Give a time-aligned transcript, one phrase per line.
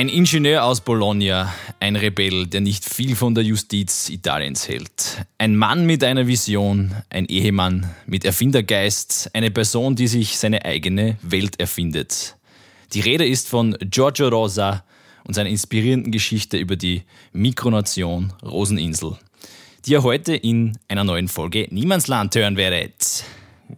[0.00, 5.26] Ein Ingenieur aus Bologna, ein Rebell, der nicht viel von der Justiz Italiens hält.
[5.36, 11.18] Ein Mann mit einer Vision, ein Ehemann mit Erfindergeist, eine Person, die sich seine eigene
[11.20, 12.38] Welt erfindet.
[12.94, 14.84] Die Rede ist von Giorgio Rosa
[15.24, 17.02] und seiner inspirierenden Geschichte über die
[17.34, 19.18] Mikronation Roseninsel,
[19.84, 23.24] die ihr heute in einer neuen Folge Niemandsland hören werdet.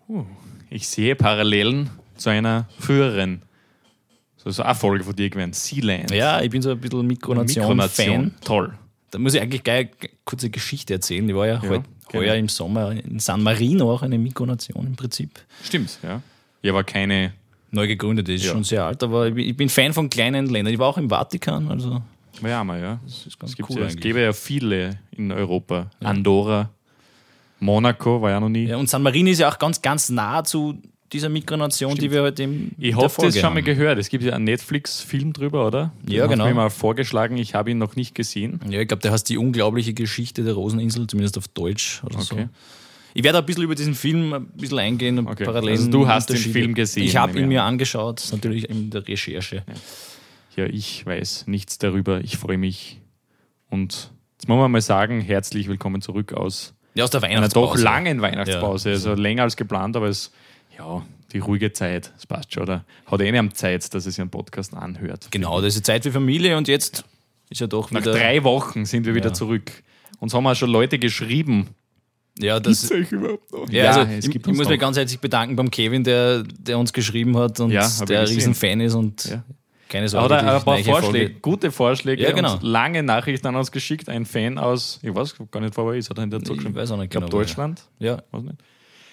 [0.06, 0.24] Uh,
[0.70, 3.42] ich sehe Parallelen zu einer früheren
[4.42, 6.10] so ist eine Folge von dir gewesen, Sealand.
[6.10, 7.76] Ja, ich bin so ein bisschen Mikronation-Fan.
[7.76, 8.34] Mikronation.
[8.44, 8.72] Toll.
[9.10, 11.28] Da muss ich eigentlich gleich eine kurze Geschichte erzählen.
[11.28, 12.26] Ich war ja, Ja, heut, gerne.
[12.26, 15.38] heuer im Sommer in San Marino, auch eine Mikronation im Prinzip.
[15.62, 16.22] Stimmt, ja.
[16.62, 17.34] Ja, aber keine.
[17.74, 18.52] Neu gegründet, ist Ja.
[18.52, 20.74] schon sehr alt, aber ich bin, ich bin Fan von kleinen Ländern.
[20.74, 22.02] Ich war auch im Vatikan, also
[22.42, 23.00] Ja, mal, ja.
[23.04, 25.90] das ist ganz Es, cool ja, es gäbe ja viele in Europa.
[26.00, 26.68] Andorra,
[27.60, 28.66] Monaco war ja noch nie.
[28.66, 30.76] Ja, und San Marino ist ja auch ganz, ganz nah zu
[31.12, 33.98] dieser Mikronation, die wir heute im Ich habe das schon mal gehört.
[33.98, 35.92] Es gibt ja einen Netflix-Film drüber, oder?
[36.02, 36.46] Den Ja, genau.
[36.46, 37.36] mir mal vorgeschlagen.
[37.36, 38.60] Ich habe ihn noch nicht gesehen.
[38.68, 42.34] Ja, ich glaube, der heißt die unglaubliche Geschichte der Roseninsel, zumindest auf Deutsch oder so.
[42.34, 42.48] Okay.
[43.14, 45.44] Ich werde ein bisschen über diesen Film ein bisschen eingehen und Okay.
[45.44, 45.76] Parallelen.
[45.78, 46.36] Also du hast den.
[46.38, 49.64] Film gesehen, Ich habe ihn mir angeschaut, natürlich in der Recherche.
[50.56, 52.20] Ja, ich weiß nichts darüber.
[52.22, 53.00] Ich freue mich.
[53.68, 57.74] Und jetzt muss man mal sagen, herzlich willkommen zurück aus Ja, aus der einer doch
[57.74, 57.82] Weihnachtspause.
[57.84, 58.88] langen Weihnachtspause.
[58.90, 60.30] Ja, also länger als geplant, aber es,
[60.84, 61.02] ja,
[61.32, 62.64] die ruhige Zeit, das passt schon.
[62.64, 65.28] Oder hat eh nicht Zeit, dass es sich einen Podcast anhört.
[65.30, 67.04] Genau, das ist Zeit für Familie und jetzt
[67.50, 68.12] ist ja doch Nach wieder.
[68.12, 69.32] drei Wochen sind wir wieder Ja.
[69.34, 69.70] zurück.
[70.18, 71.68] Uns haben auch schon Leute geschrieben.
[72.38, 73.68] Ja, das, euch überhaupt noch?
[73.70, 74.70] ja, also es ich, gibt ich uns muss noch.
[74.70, 78.20] mich ganz herzlich bedanken beim Kevin, der, der uns geschrieben hat und Ja, ich der
[78.20, 78.26] ein.
[78.26, 79.44] Riesenfan ist und Ja.
[79.90, 80.28] keine Sorge.
[80.28, 82.58] die ein paar Vorschläge, Folge- gute Vorschläge Ja, genau.
[82.62, 84.08] lange Nachrichten an uns geschickt.
[84.08, 86.46] Ein Fan aus, ich weiß gar nicht, wo er ist, hat er in der Ich
[86.46, 86.74] zugeschrieben?
[86.74, 87.82] weiß auch nicht Ich glaube genau, Deutschland.
[87.98, 88.56] Ja, Weiß nicht.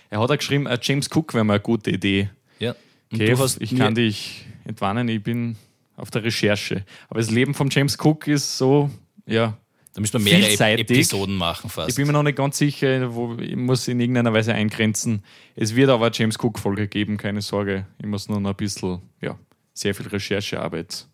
[0.10, 2.30] Er hat auch geschrieben, äh, James Cook wäre mal eine gute Idee.
[2.60, 2.76] ja.
[3.12, 5.56] Hast ich kann dich entwarnen, ich bin
[5.96, 6.86] auf der Recherche.
[7.10, 8.92] Aber das Leben von James Cook ist so,
[9.26, 9.58] ja,
[9.94, 10.90] Da müssen wir mehrere vielseitig.
[10.90, 11.90] Episoden machen fast.
[11.90, 15.24] ich bin mir noch nicht ganz sicher, wo, ich muss in irgendeiner Weise eingrenzen.
[15.56, 17.88] Es wird aber eine James Cook-Folge geben, keine Sorge.
[17.98, 19.38] Ich muss nur noch ein bisschen, ja,
[19.74, 21.08] sehr viel Recherchearbeit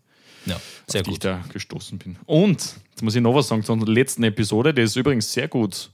[0.46, 1.26] ja, sehr auf die ich gut.
[1.26, 2.18] da gestoßen bin.
[2.26, 5.48] Und, jetzt muss ich noch was sagen zu unserer letzten Episode, die ist übrigens sehr
[5.48, 5.92] gut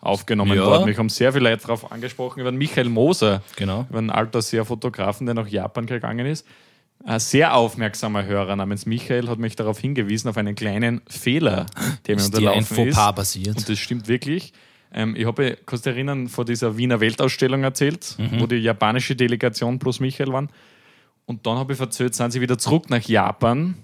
[0.00, 0.64] aufgenommen Ja.
[0.66, 0.84] worden.
[0.84, 3.86] Mich haben sehr viele Leute darauf angesprochen, über Michael Moser, Genau.
[3.90, 6.46] über einen alter Fotografen, der nach Japan gegangen ist.
[7.04, 11.66] Ein sehr aufmerksamer Hörer namens Michael hat mich darauf hingewiesen, auf einen kleinen Fehler,
[12.06, 12.96] der mir Ist dir ein unterlaufen ist.
[13.14, 13.56] Passiert?
[13.56, 14.52] Und das stimmt wirklich.
[14.92, 18.40] Ähm, ich habe, kannst du erinnern, vor dieser Wiener Weltausstellung erzählt, Mhm.
[18.40, 20.48] wo die japanische Delegation plus Michael waren.
[21.26, 23.74] Und dann habe ich erzählt, sind sie wieder zurück nach Japan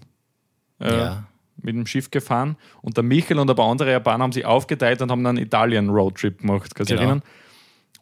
[0.81, 1.25] äh, Ja.
[1.65, 2.57] Mit dem Schiff gefahren.
[2.83, 5.47] Und der Michael und ein paar andere Japaner haben sich aufgeteilt und haben dann einen
[5.47, 6.75] Italien-Roadtrip gemacht.
[6.75, 7.07] Kannst du Genau.
[7.09, 7.23] erinnern?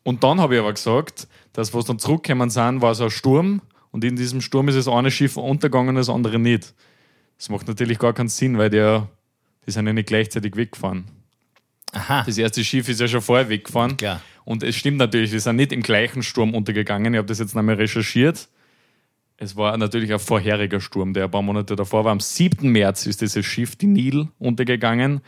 [0.04, 3.62] Und dann habe ich aber gesagt, dass was dann zurückgekommen sind, war so ein Sturm.
[3.92, 6.74] Und in diesem Sturm ist das eine Schiff untergegangen, das andere nicht.
[7.38, 9.08] Das macht natürlich gar keinen Sinn, weil der,
[9.66, 11.04] die sind ja nicht gleichzeitig weggefahren.
[11.92, 13.96] Aha, Das erste Schiff ist ja schon vorher weggefahren.
[13.96, 14.20] klar.
[14.44, 17.12] Und es stimmt natürlich, die sind nicht im gleichen Sturm untergegangen.
[17.14, 18.48] Ich habe das jetzt nochmal recherchiert.
[19.42, 22.12] Es war natürlich ein vorheriger Sturm, der ein paar Monate davor war.
[22.12, 22.70] Am 7.
[22.70, 25.20] März ist dieses Schiff, die Nil, untergegangen.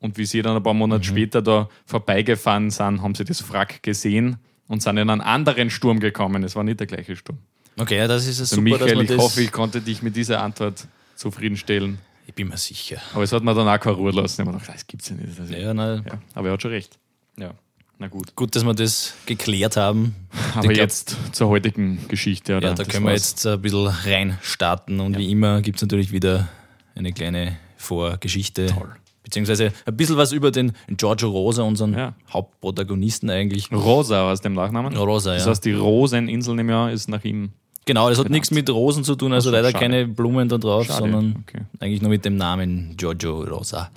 [0.00, 3.82] Und wie sie dann ein paar Monate später da vorbeigefahren sind, haben sie das Wrack
[3.82, 6.42] gesehen und sind in einen anderen Sturm gekommen.
[6.42, 7.36] Es war nicht der gleiche Sturm.
[7.76, 10.88] Okay, ja, das ist es super, Michael, ich hoffe, ich konnte dich mit dieser Antwort
[11.14, 11.98] zufriedenstellen.
[12.26, 12.96] ich bin mir sicher.
[13.12, 14.40] Aber es hat mir dann auch keine Ruhe lassen.
[14.40, 15.38] Ich habe mir gedacht, das gibt's ja nicht.
[15.38, 16.98] Das Ja, ja, aber er hat schon recht.
[17.36, 17.52] Ja,
[17.98, 18.34] na gut.
[18.36, 20.14] gut, dass wir das geklärt haben.
[20.54, 22.56] Aber glaub- jetzt zur heutigen Geschichte.
[22.56, 22.68] Oder?
[22.68, 23.30] Ja, da Das können wir war's.
[23.30, 26.48] jetzt ein bisschen reinstarten und wie immer gibt es natürlich wieder
[26.94, 28.66] eine kleine Vorgeschichte.
[28.66, 28.94] Toll.
[29.22, 32.14] Beziehungsweise ein bisschen was über den Giorgio Rosa, unseren Ja.
[32.30, 33.72] Hauptprotagonisten eigentlich.
[33.72, 34.94] Rosa aus dem Nachnamen.
[34.96, 35.50] Rosa, Das ja.
[35.50, 37.52] heißt, die Roseninsel im Jahr ist nach ihm.
[37.86, 38.32] Genau, das hat Benannt.
[38.34, 39.82] nichts mit Rosen zu tun, also leider schade.
[39.82, 41.62] keine Blumen da drauf, Schade, sondern okay.
[41.80, 43.90] eigentlich nur mit dem Namen Giorgio Rosa.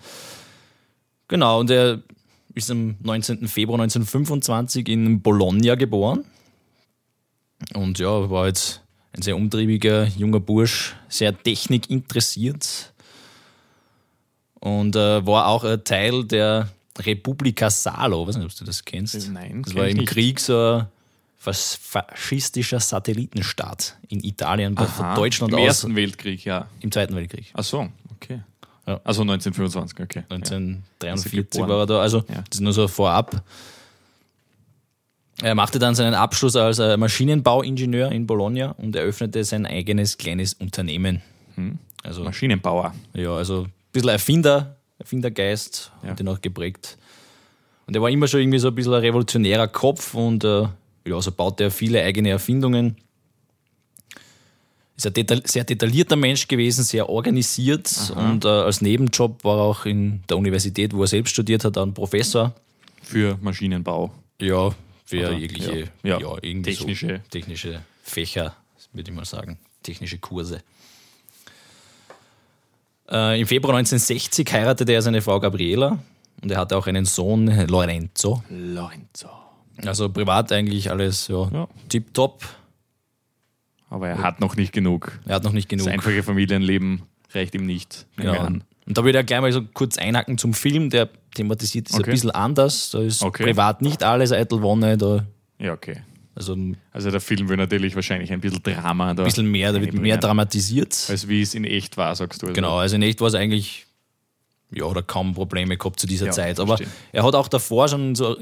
[1.28, 2.00] Genau, und er
[2.58, 3.48] ist am 19.
[3.48, 6.26] Februar 1925 in Bologna geboren.
[7.74, 8.82] Und ja, war jetzt
[9.14, 12.94] ein sehr umtriebiger junger Bursch, sehr technikinteressiert.
[14.60, 16.70] Und äh, war auch ein Teil der
[17.00, 18.28] Republika Salo.
[18.28, 19.30] weiß nicht, ob du das kennst.
[19.32, 20.10] Nein, das war ich im nicht.
[20.10, 20.88] Krieg so ein
[21.38, 26.68] fas- faschistischer Satellitenstaat in Italien, bei von Aha, Deutschland Im aus Ersten Weltkrieg, ja.
[26.82, 27.52] im Zweiten Weltkrieg.
[27.54, 28.42] Ach so, okay.
[28.88, 29.02] Ja.
[29.04, 30.24] Also 1925, okay.
[30.30, 31.70] 1943 geboren.
[31.70, 32.44] war er da, also Ja.
[32.50, 33.44] das ist nur so vorab.
[35.42, 40.54] Er machte dann seinen Abschluss als äh, Maschinenbauingenieur in Bologna und eröffnete sein eigenes kleines
[40.54, 41.22] Unternehmen.
[41.56, 41.78] Hm.
[42.04, 42.94] Also, Maschinenbauer.
[43.14, 46.10] ja, also ein bisschen Erfinder, Erfindergeist, Ja.
[46.10, 46.98] hat ihn auch geprägt.
[47.86, 50.64] Und er war immer schon irgendwie so ein bisschen ein revolutionärer Kopf und äh,
[51.06, 52.98] ja, so baute er viele eigene Erfindungen.
[54.98, 59.64] Ist ein deta sehr detaillierter Mensch gewesen, sehr organisiert und äh, als Nebenjob war er
[59.64, 62.54] auch in der Universität, wo er selbst studiert hat, ein Professor.
[63.04, 64.12] Für Maschinenbau.
[64.42, 64.72] Ja,
[65.06, 65.86] für Oder, jegliche ja.
[66.04, 66.20] ja.
[66.20, 67.08] Ja, irgendwie technische.
[67.08, 68.56] So, technische Fächer,
[68.92, 70.62] würde ich mal sagen, technische Kurse.
[73.10, 76.00] Äh, Im Februar 1960 heiratete er seine Frau Gabriela
[76.42, 78.44] und er hatte auch einen Sohn, Lorenzo.
[78.50, 79.30] Lorenzo.
[79.86, 81.68] Also privat eigentlich alles ja, Ja.
[81.88, 82.44] tipptopp.
[83.98, 85.20] Aber er hat noch nicht genug.
[85.26, 85.86] Er hat noch nicht genug.
[85.88, 87.02] Das einfache Familienleben
[87.34, 88.06] reicht ihm nicht.
[88.16, 88.38] Genau.
[88.40, 88.64] an.
[88.86, 92.04] Und da würde ich gleich mal so kurz einhaken zum Film, der thematisiert ist Okay.
[92.06, 92.92] ein bisschen anders.
[92.92, 93.44] Da ist Okay.
[93.44, 95.26] privat nicht alles eitel Wonne, da
[95.60, 96.04] Ja, okay.
[96.36, 99.82] also ein Also der Film will natürlich wahrscheinlich ein bisschen Drama da bisschen mehr, da
[99.82, 100.96] wird mehr dramatisiert.
[101.10, 102.46] als wie es in echt war, sagst du.
[102.48, 102.54] Also.
[102.54, 103.88] Genau, also in echt war es eigentlich,
[104.72, 106.60] ja, oder kaum Probleme gehabt zu dieser Ja, Zeit.
[106.60, 106.96] Aber verstehe.
[107.14, 108.38] er hat auch davor schon so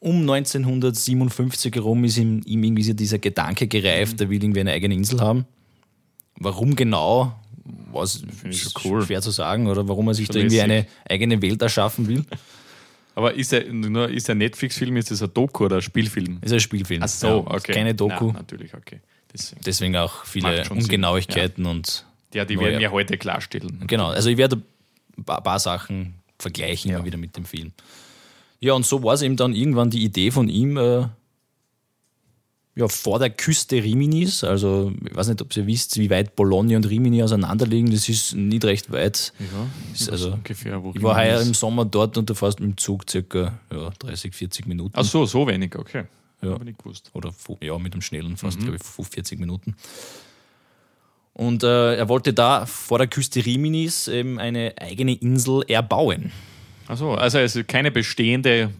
[0.00, 4.22] um 1957 herum ist ihm, ihm irgendwie so dieser Gedanke gereift, Mhm.
[4.24, 5.46] er will irgendwie eine eigene Insel haben.
[6.38, 7.38] Warum genau,
[7.92, 9.04] was ist cool.
[9.04, 12.24] schwer zu sagen, oder warum er sich da irgendwie eine eigene Welt erschaffen will.
[13.14, 16.38] Aber ist er nur ist ein Netflix-Film, ist das ein Doku oder ein Spielfilm?
[16.40, 17.02] Ist ein Spielfilm.
[17.02, 17.72] Ach so, Ja, okay.
[17.72, 18.28] Keine Doku.
[18.28, 19.00] Ja, natürlich, okay.
[19.32, 19.60] Deswegen.
[19.66, 20.64] Deswegen auch viele.
[20.70, 23.82] Ungenauigkeiten und Ja, die werden wir heute klarstellen.
[23.86, 24.62] Genau, also ich werde
[25.18, 27.72] ein paar, paar Sachen vergleichen immer wieder mit dem Film.
[28.60, 31.06] Ja, und so war es eben dann irgendwann die Idee von ihm, äh,
[32.76, 36.76] ja, vor der Küste Riminis, also ich weiß nicht, ob ihr wisst, wie weit Bologna
[36.76, 39.32] und Rimini auseinanderliegen, das ist nicht recht weit.
[39.38, 39.46] Ja,
[39.92, 40.82] Ist also, ungefähr.
[40.82, 43.90] Wo ich war heuer im Sommer dort und du fährst mit dem Zug circa ja,
[43.98, 44.92] 30, 40 Minuten.
[44.96, 46.04] Ach so, so wenig, okay.
[46.42, 46.50] Ja.
[46.52, 47.10] Habe ich nicht gewusst.
[47.12, 48.64] Oder ja, mit dem Schnellen fast, Mhm.
[48.64, 49.74] glaube ich, 40 Minuten.
[51.34, 56.32] Und äh, er wollte da vor der Küste Riminis eben eine eigene Insel erbauen.
[56.90, 58.70] Ach so, also es ist keine bestehende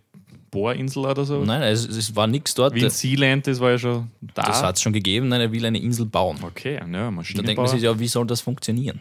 [0.50, 1.44] Bohrinsel oder so.
[1.44, 2.74] Nein, es, es war nichts dort.
[2.74, 4.42] Wie in Sealand, das war ja schon da.
[4.42, 5.28] Das hat es schon gegeben.
[5.28, 6.38] Nein, er will eine Insel bauen.
[6.42, 7.66] okay, ja, Da denkt man Maschinenbau.
[7.68, 9.00] sich, ja, wie soll das funktionieren?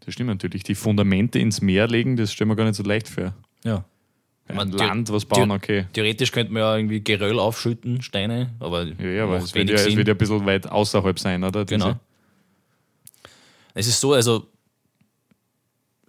[0.00, 0.64] Das stimmt natürlich.
[0.64, 3.32] Die Fundamente ins Meer legen, das stellen wir gar nicht so leicht vor.
[3.64, 3.86] Ja.
[4.48, 5.86] Ein meine, Land, was bauen, okay.
[5.94, 9.76] Theoretisch könnte man ja irgendwie Geröll aufschütten, Steine, aber, Ja, ja, aber es wird ja,
[9.76, 11.64] es wird ja ein bisschen weit außerhalb sein, oder?
[11.64, 11.98] Genau.
[13.72, 14.46] Es ist so, also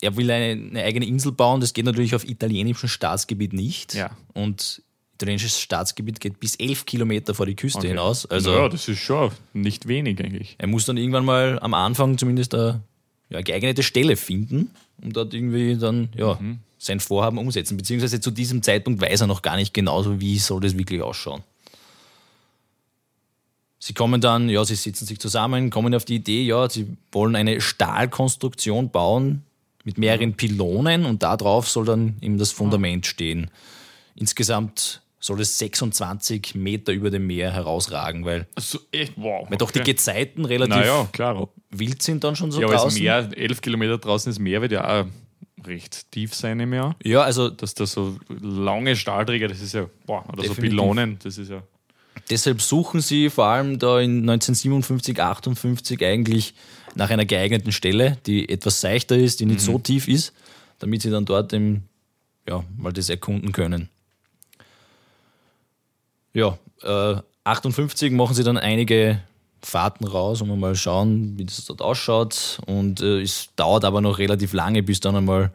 [0.02, 3.94] er will eine, eine eigene Insel bauen, das geht natürlich auf italienischem Staatsgebiet nicht.
[3.96, 4.12] Ja.
[4.34, 4.82] Und
[5.16, 7.88] italienisches Staatsgebiet geht bis elf Kilometer vor die Küste Okay.
[7.90, 8.26] hinaus.
[8.28, 10.56] Also ja, das ist schon nicht wenig eigentlich.
[10.60, 12.82] er muss dann irgendwann mal am Anfang zumindest eine,
[13.30, 14.70] ja, geeignete Stelle finden,
[15.02, 16.60] um dort irgendwie dann ja, Mhm.
[16.78, 17.76] sein Vorhaben umsetzen.
[17.78, 21.02] Beziehungsweise zu diesem Zeitpunkt weiß er noch gar nicht genau, so wie soll das wirklich
[21.02, 21.42] ausschauen.
[23.80, 27.36] Sie kommen dann, ja, sie sitzen sich zusammen, kommen auf die Idee, ja, sie wollen
[27.36, 29.44] eine Stahlkonstruktion bauen
[29.88, 33.50] mit mehreren Pylonen und darauf soll dann eben das Fundament stehen.
[34.16, 39.50] Insgesamt soll es 26 Meter über dem Meer herausragen, weil, Also echt, wow.
[39.50, 39.94] weil doch die okay.
[39.94, 41.48] Gezeiten relativ Naja, klar.
[41.70, 43.02] wild sind dann schon so Ja, draußen.
[43.02, 45.06] Meer, elf Kilometer draußen ist Meer, wird ja auch
[45.66, 46.98] recht tief sein im Jahr.
[47.02, 50.70] Ja, also Dass da so lange Stahlträger, das ist ja, boah, oder so Definitiv.
[50.72, 51.64] Pylonen, das ist ja.
[52.30, 56.56] deshalb suchen sie vor allem da in 1957, 58 eigentlich
[56.98, 60.34] nach einer geeigneten Stelle, die etwas seichter ist, die nicht so tief ist,
[60.80, 61.84] damit sie dann dort im,
[62.48, 63.90] ja, mal das erkunden können.
[66.34, 69.22] Ja, äh, 58 machen sie dann einige
[69.62, 72.60] Fahrten raus, um mal schauen, wie das dort ausschaut.
[72.66, 75.52] Und äh, es dauert aber noch relativ lange, bis dann einmal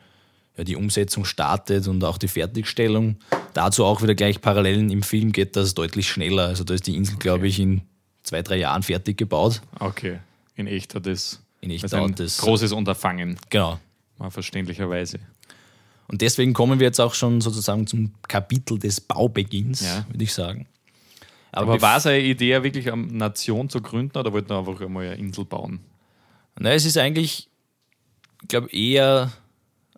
[0.56, 3.16] ja, die Umsetzung startet und auch die Fertigstellung.
[3.54, 6.46] Dazu auch wieder gleich Parallelen im Film geht das deutlich schneller.
[6.46, 7.82] Also da ist die Insel, glaube ich, in
[8.22, 9.60] zwei, drei Jahren fertig gebaut.
[9.78, 10.18] Okay.
[10.66, 12.38] In echt hat das, In echt ist ein das.
[12.38, 13.78] großes Unterfangen, Genau.
[14.18, 15.18] mal verständlicherweise.
[16.08, 20.04] Und deswegen kommen wir jetzt auch schon sozusagen zum Kapitel des Baubeginns, Ja.
[20.08, 20.66] würde ich sagen.
[21.52, 25.06] Aber bef- war seine Idee wirklich eine Nation zu gründen oder wollten wir einfach einmal
[25.06, 25.80] eine Insel bauen?
[26.58, 27.48] Nein, es ist eigentlich,
[28.42, 29.32] ich glaube, eher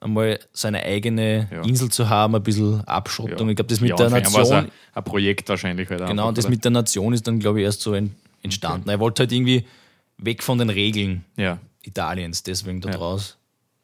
[0.00, 1.62] einmal seine eigene Ja.
[1.62, 3.48] Insel zu haben, ein bisschen Abschottung.
[3.50, 5.88] Ich glaube, das mit Ja, der Nation, Ein, ein Projekt wahrscheinlich.
[5.90, 6.50] Halt genau, einfach, das oder?
[6.54, 8.88] mit der Nation ist dann, glaube ich, erst so en- entstanden.
[8.88, 9.64] Er wollte halt irgendwie
[10.24, 11.58] weg von den Regeln Ja.
[11.82, 12.96] Italiens, deswegen da Ja.
[12.96, 13.36] draus.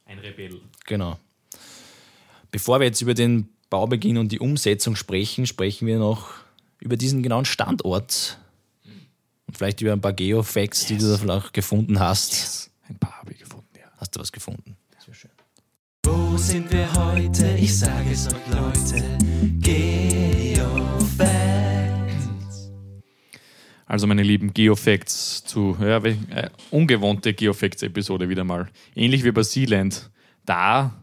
[0.06, 0.60] Ein Rebell.
[0.86, 1.18] Genau.
[2.50, 6.30] Bevor wir jetzt über den Baubeginn und die Umsetzung sprechen, sprechen wir noch
[6.80, 8.38] über diesen genauen Standort
[9.46, 12.70] und vielleicht über ein paar Geofacts, die du da vielleicht gefunden hast.
[12.88, 13.84] Ein paar habe ich gefunden, ja.
[13.98, 14.76] Hast du was gefunden?
[15.04, 15.30] Sehr schön.
[16.04, 17.48] Wo sind wir heute?
[17.58, 19.18] Ich sage es euch, Leute.
[19.60, 20.29] Geofacts.
[23.90, 28.68] Also meine lieben Geofacts zu ja, äh, ungewohnte Geofacts-Episode wieder mal.
[28.94, 30.10] Ähnlich wie bei Sealand.
[30.46, 30.94] Da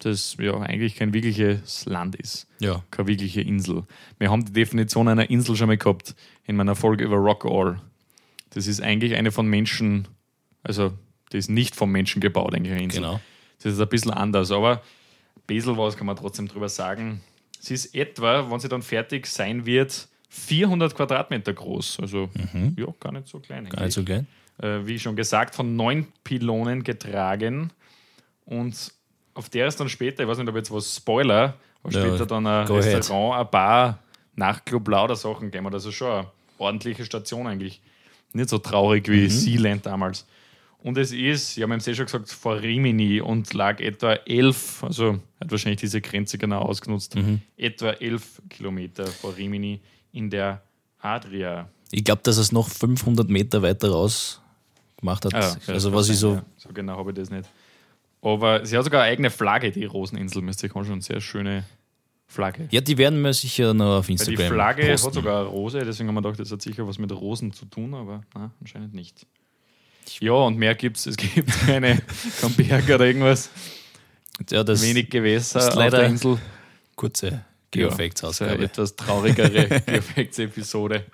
[0.00, 2.48] das ja eigentlich kein wirkliches Land ist.
[2.58, 2.82] Ja.
[2.90, 3.84] Keine wirkliche Insel.
[4.18, 7.80] Wir haben die Definition einer Insel schon mal gehabt in meiner Folge über Rockall.
[8.50, 10.08] Das ist eigentlich eine von Menschen,
[10.64, 10.92] also
[11.32, 13.02] die ist nicht vom Menschen gebaut, eigentlich eine Insel.
[13.02, 13.20] Genau.
[13.62, 14.78] Das ist ein bisschen anders, aber
[15.36, 17.20] ein bisschen was kann man trotzdem drüber sagen.
[17.60, 21.98] Sie ist etwa, wenn sie dann fertig sein wird, 400 Quadratmeter groß.
[22.00, 22.30] Also
[22.76, 23.64] ja, gar nicht so klein.
[23.64, 23.68] Mhm.
[23.68, 24.26] Gar nicht so klein.
[24.58, 27.70] äh, wie schon gesagt, von neun Pylonen getragen.
[28.46, 28.92] Und
[29.34, 32.26] auf der ist dann später, ich weiß nicht, ob jetzt was Spoiler, aber Ja, später
[32.26, 32.96] dann ein go ahead.
[32.96, 33.98] Restaurant, ein Bar,
[34.34, 35.72] Nachtclub, lauter Sachen gegeben.
[35.72, 36.26] Also schon eine
[36.58, 37.82] ordentliche Station eigentlich.
[38.32, 39.12] Nicht so traurig Mhm.
[39.12, 40.26] wie Sealand damals.
[40.78, 44.14] Und es ist, ja, wir haben es eh schon gesagt, vor Rimini und lag etwa
[44.14, 47.40] elf, also hat wahrscheinlich diese Grenze genau ausgenutzt, Mhm.
[47.56, 49.80] etwa elf Kilometer vor Rimini
[50.12, 50.62] in der
[51.00, 51.68] Adria.
[51.90, 54.40] Ich glaube, dass er es noch 500 Meter weiter raus
[54.96, 55.34] gemacht hat.
[55.34, 56.44] Ah, ja, also was ich so, ja.
[56.56, 57.48] So genau habe ich das nicht.
[58.22, 61.00] Aber sie hat sogar eine eigene Flagge, die Roseninsel, müsst ihr anschauen.
[61.00, 61.64] Sehr schöne
[62.28, 62.68] Flagge.
[62.70, 65.06] ja, die werden wir sicher noch auf Weil Instagram die Flagge posten.
[65.08, 67.64] hat sogar eine Rose, deswegen haben wir gedacht, das hat sicher was mit Rosen zu
[67.66, 69.26] tun, aber na, anscheinend nicht.
[70.20, 71.06] Ja, und mehr gibt es.
[71.06, 72.00] Es gibt keine,
[72.40, 73.50] kein Berg oder irgendwas.
[74.50, 76.38] ja, das Wenig Gewässer ist auf leider der Insel.
[76.96, 81.06] kurze Ja, Geofacts das ist eine etwas traurigere Geofacts-Episode.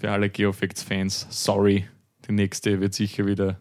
[0.00, 1.86] Für alle Geofacts-Fans, sorry.
[2.26, 3.60] Die nächste wird sicher wieder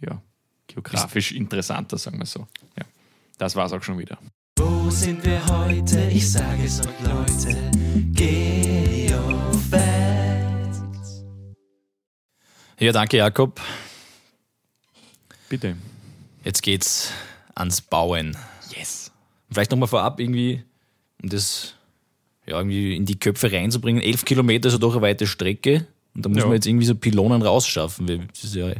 [0.00, 0.20] ja,
[0.66, 2.48] geografisch interessanter, sagen wir so.
[2.76, 2.84] Ja,
[3.38, 4.18] das war's auch schon wieder.
[4.58, 6.00] Wo sind wir heute?
[6.10, 7.70] Ich sage es euch, Leute.
[8.12, 9.62] Geofacts.
[12.80, 13.60] Ja, danke Jakob.
[15.48, 15.76] Bitte.
[16.42, 17.12] Jetzt geht's
[17.54, 18.36] ans Bauen.
[18.76, 19.12] Yes.
[19.50, 20.64] Vielleicht nochmal vorab irgendwie,
[21.22, 21.74] um das
[22.46, 24.02] ja, irgendwie in die Köpfe reinzubringen.
[24.02, 25.86] Elf Kilometer ist ja doch eine weite Strecke.
[26.14, 26.44] Und da muss Ja.
[26.46, 28.06] man jetzt irgendwie so Pylonen rausschaffen.
[28.08, 28.20] Wie,
[28.58, 28.72] ja,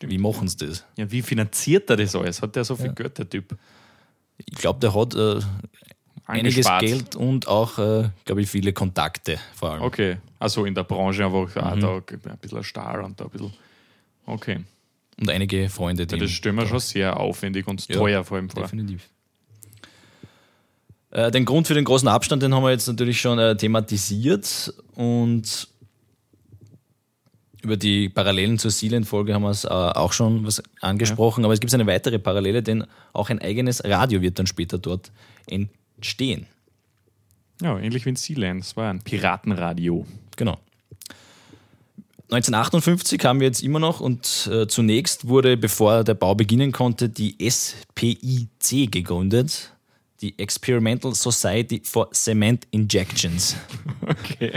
[0.00, 0.84] wie machen sie das?
[0.96, 2.40] Ja, wie finanziert er das alles?
[2.40, 3.56] Hat der so viel Geld, der Typ?
[4.38, 5.40] Ich glaube, der hat äh,
[6.26, 6.66] einiges.
[6.80, 9.82] Geld und auch, äh, glaube ich, viele Kontakte vor allem.
[9.82, 10.16] Okay.
[10.38, 11.80] Also in der Branche einfach Mhm.
[11.80, 13.52] da ein bisschen Stahl und da ein bisschen.
[14.26, 14.60] Okay.
[15.20, 16.14] Und einige Freunde, die.
[16.16, 18.62] Ja, das stellen wir schon sehr aufwendig und Ja, teuer vor allem vor.
[18.62, 19.08] Definitiv.
[21.14, 24.74] Äh, den Grund für den großen Abstand, den haben wir jetzt natürlich schon äh, thematisiert
[24.96, 25.68] und
[27.62, 31.60] über die Parallelen zur Sealand-Folge haben wir es äh, auch schon was angesprochen, aber es
[31.60, 35.12] gibt eine weitere Parallele, denn auch ein eigenes Radio wird dann später dort
[35.46, 36.46] entstehen.
[37.62, 38.62] Ja, ähnlich wie in Sealand.
[38.62, 40.04] Das war ein Piratenradio.
[40.36, 40.58] Genau.
[42.24, 47.08] 1958 haben wir jetzt immer noch und äh, zunächst wurde, bevor der Bau beginnen konnte,
[47.08, 49.73] die SPIC gegründet,
[50.24, 53.56] die Experimental Society for Cement Injections.
[54.06, 54.52] Okay.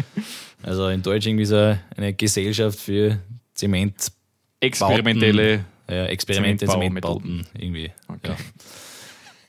[0.61, 3.17] Also in Deutsch irgendwie so eine Gesellschaft für
[3.53, 4.11] Zement,
[4.59, 7.45] Experimentelle, ja, Experimente, Zementbaumethoden.
[7.45, 7.91] Zementbauten irgendwie.
[8.09, 8.35] Okay.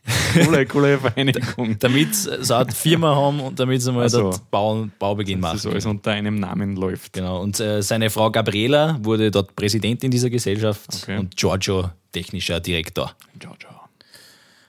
[0.44, 1.76] coole, coole Vereinigung.
[1.80, 4.20] Damit sie so eine Firma haben und damit sie mal Ach so.
[4.22, 5.54] dort Bau, Baubeginn machen.
[5.54, 7.12] Dass das alles unter einem Namen läuft.
[7.12, 11.18] Genau, und äh, seine Frau Gabriela wurde dort Präsidentin dieser Gesellschaft Okay.
[11.18, 13.16] und Giorgio technischer Direktor.
[13.40, 13.77] Ciao.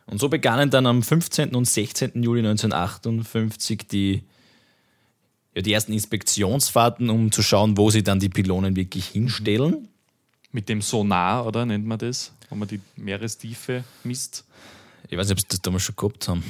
[0.10, 1.56] Und so begannen dann am 15.
[1.56, 2.24] und 16.
[2.24, 4.24] Juli 1958 die,
[5.56, 9.88] ja, die ersten Inspektionsfahrten, um zu schauen, wo sie dann die Pylonen wirklich hinstellen.
[10.51, 12.34] Mit dem Sonar, oder nennt man das?
[12.50, 14.46] Wo man die Meerestiefe misst.
[15.10, 16.44] Ich weiß nicht, ob sie das damals schon gehabt haben.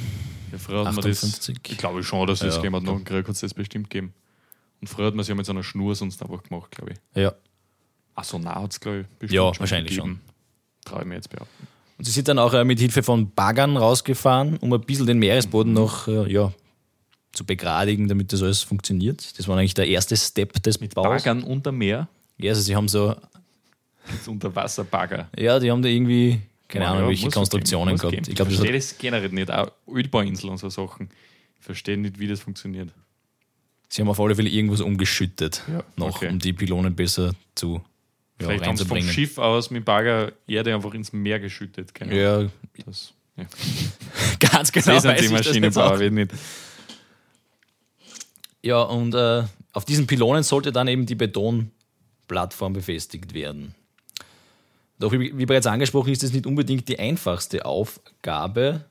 [0.54, 1.24] Ja, früher hat man das.
[1.24, 1.60] 58.
[1.68, 2.84] Ich glaube schon, dass es Ja, hat.
[2.84, 4.14] Noch einen Krieg hat es das bestimmt gegeben.
[4.80, 7.22] Und früher hat man es ja mit so einer Schnur sonst einfach gemacht, glaube ich.
[7.22, 7.34] Ja.
[8.16, 10.22] Ah, Sonar hat es, glaube ich, bestimmt Ja, schon wahrscheinlich gegeben.
[10.86, 11.68] Traue ich mir jetzt behaupten.
[12.00, 15.20] Und sie sind dann auch äh, mit Hilfe von Baggern rausgefahren, um ein bisschen den
[15.20, 16.52] Meeresboden noch äh, ja,
[17.34, 19.38] zu begradigen, damit das alles funktioniert.
[19.38, 21.04] Das war eigentlich der erste Step des Mit Baus.
[21.06, 22.08] Baggern unter Meer?
[22.38, 23.16] Ja, also sie haben so
[24.28, 25.30] Unterwasserbagger.
[25.38, 28.28] Ja, die haben da irgendwie, keine Ja, Ahnung, ja, welche Konstruktionen geben, gehabt.
[28.28, 29.52] Ich glaube, ich das verstehe hat, das generell nicht.
[29.52, 31.10] Auch Ölbauinseln und so Sachen.
[31.60, 32.90] Ich verstehe nicht, wie das funktioniert.
[33.90, 36.30] sie haben auf alle Fälle irgendwas umgeschüttet, Ja, noch, okay.
[36.30, 37.82] um die Pylonen besser zu
[38.42, 39.02] ja, Vielleicht haben sie vom.
[39.02, 41.92] Schiff aus mit Bagger Erde einfach ins Meer geschüttet.
[42.02, 42.16] Ahnung.
[42.16, 42.50] Ja,
[42.86, 43.46] Das, ja.
[44.40, 45.00] ganz genau.
[45.00, 46.32] Sind weiß die das Maschinenbauer, wird nicht.
[48.62, 49.44] Ja, und äh,
[49.74, 53.76] auf diesen Pylonen sollte dann eben die Betonplattform befestigt werden.
[55.00, 58.86] Doch wie, wie bereits angesprochen, ist das nicht unbedingt die einfachste Aufgabe.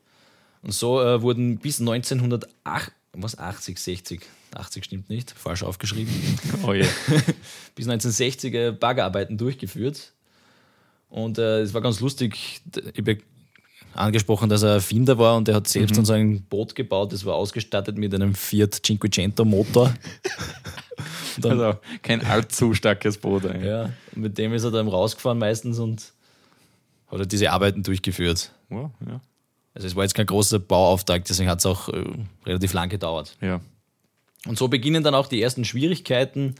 [0.62, 4.21] Und so äh, wurden bis 1908, was 80, 60,
[4.55, 6.12] 80 stimmt nicht, falsch aufgeschrieben,
[6.65, 6.83] Oh je.
[7.75, 10.12] bis 1960 äh, Baggerarbeiten durchgeführt.
[11.09, 12.61] Und äh, es war ganz lustig.
[12.93, 13.19] Ich habe
[13.95, 17.25] angesprochen, dass er Erfinder war und er hat selbst dann so ein Boot gebaut, das
[17.25, 19.95] war ausgestattet mit einem Fiat Cinquecento Motor.
[21.38, 23.47] Dann, Also kein allzu starkes Boot.
[23.47, 23.65] eigentlich.
[23.65, 26.12] ja, mit dem ist er dann rausgefahren meistens und
[27.09, 28.53] hat er diese Arbeiten durchgeführt.
[28.69, 29.21] Wow, ja.
[29.79, 32.05] Also es war jetzt kein großer Bauauftrag, deswegen hat es auch äh,
[32.45, 33.37] relativ lang gedauert.
[33.41, 33.61] ja.
[34.47, 36.55] Und so beginnen dann auch die ersten Schwierigkeiten.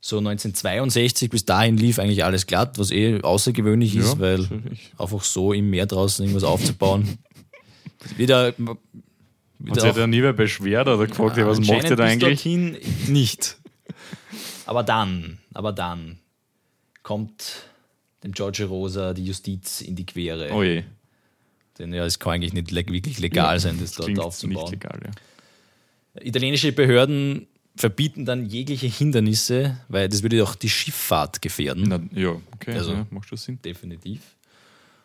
[0.00, 4.92] So 1962 bis dahin lief eigentlich alles glatt, was eh außergewöhnlich ist, weil natürlich.
[4.98, 7.18] einfach so im Meer draußen irgendwas aufzubauen.
[8.16, 8.56] Wieder, Hat
[9.58, 12.44] wieder sich da nie wer beschwert oder gefragt, ja, was macht ihr da eigentlich?
[13.08, 13.58] nicht.
[14.64, 16.18] Aber dann, aber dann
[17.02, 17.66] kommt
[18.24, 20.50] dem George Rosa die Justiz in die Quere.
[20.52, 20.84] Oh je.
[21.80, 24.70] Denn ja, es kann eigentlich nicht wirklich legal sein, das dort Klingt aufzubauen.
[24.70, 25.10] nicht legal, ja.
[26.22, 27.46] Italienische Behörden
[27.76, 31.84] verbieten dann jegliche Hindernisse, weil das würde doch die Schifffahrt gefährden.
[31.88, 33.58] Na, ja, okay, Also- ja, macht schon Sinn.
[33.64, 34.20] Definitiv.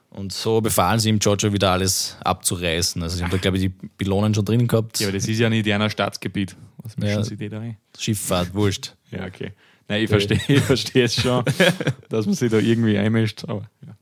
[0.09, 3.01] Und so befahlen sie ihm Giorgio wieder alles abzureißen.
[3.03, 4.99] Also sie haben da, glaube ich, die Pylonen schon drin gehabt.
[4.99, 6.55] Ja, aber das ist ja nicht einer Staatsgebiet.
[6.77, 7.23] Was mischen Ja.
[7.23, 7.77] sie die da rein?
[7.97, 8.93] Schifffahrt, wurscht.
[9.11, 9.51] Ja, okay.
[9.87, 11.43] Nein, ich verstehe ich verstehe es schon,
[12.09, 13.95] dass man sich da irgendwie einmischt, aber ja.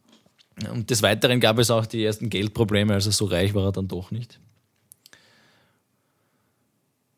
[0.71, 3.87] Und des Weiteren gab es auch die ersten Geldprobleme, also so reich war er dann
[3.87, 4.39] doch nicht.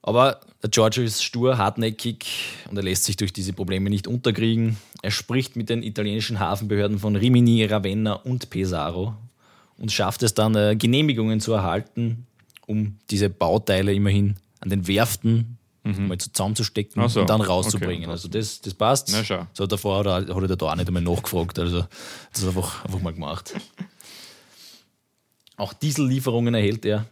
[0.01, 2.27] Aber der Giorgio ist stur, hartnäckig
[2.69, 4.77] und er lässt sich durch diese Probleme nicht unterkriegen.
[5.01, 9.15] Er spricht mit den italienischen Hafenbehörden von Rimini, Ravenna und Pesaro
[9.77, 12.27] und schafft es dann, äh, Genehmigungen zu erhalten,
[12.67, 18.09] um diese Bauteile immerhin an den Werften mal zusammenzustecken so, und dann okay, rauszubringen.
[18.09, 18.25] passt.
[18.25, 19.09] also das, das passt.
[19.11, 19.47] Na.
[19.53, 21.59] So davor hat er, hat er da auch nicht einmal nachgefragt.
[21.59, 21.85] Also
[22.33, 23.53] das er einfach, einfach mal gemacht.
[25.57, 27.05] Auch Diesellieferungen erhält er.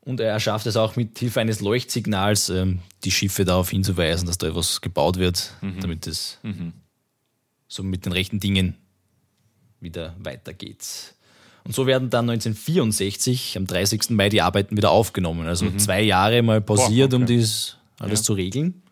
[0.00, 4.38] Und er schafft es auch mit Hilfe eines Leuchtsignals, ähm, die Schiffe darauf hinzuweisen, dass
[4.38, 6.38] da etwas gebaut wird, damit es
[7.68, 8.76] so mit den rechten Dingen
[9.78, 11.14] wieder weitergeht.
[11.70, 14.10] Und so werden dann 1964, am 30.
[14.10, 15.46] Mai, die Arbeiten wieder aufgenommen.
[15.46, 17.36] Also zwei Jahre mal pausiert, Boah, um okay.
[17.36, 18.24] dies alles Ja.
[18.24, 18.82] zu regeln.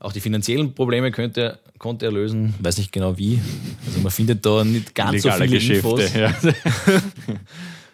[0.00, 3.40] Auch die finanziellen Probleme könnte, konnte er lösen, weiß nicht genau wie.
[3.86, 5.88] Also man findet da nicht ganz so Illegale viele Geschäfte.
[5.88, 6.14] Infos.
[6.14, 6.34] Ja.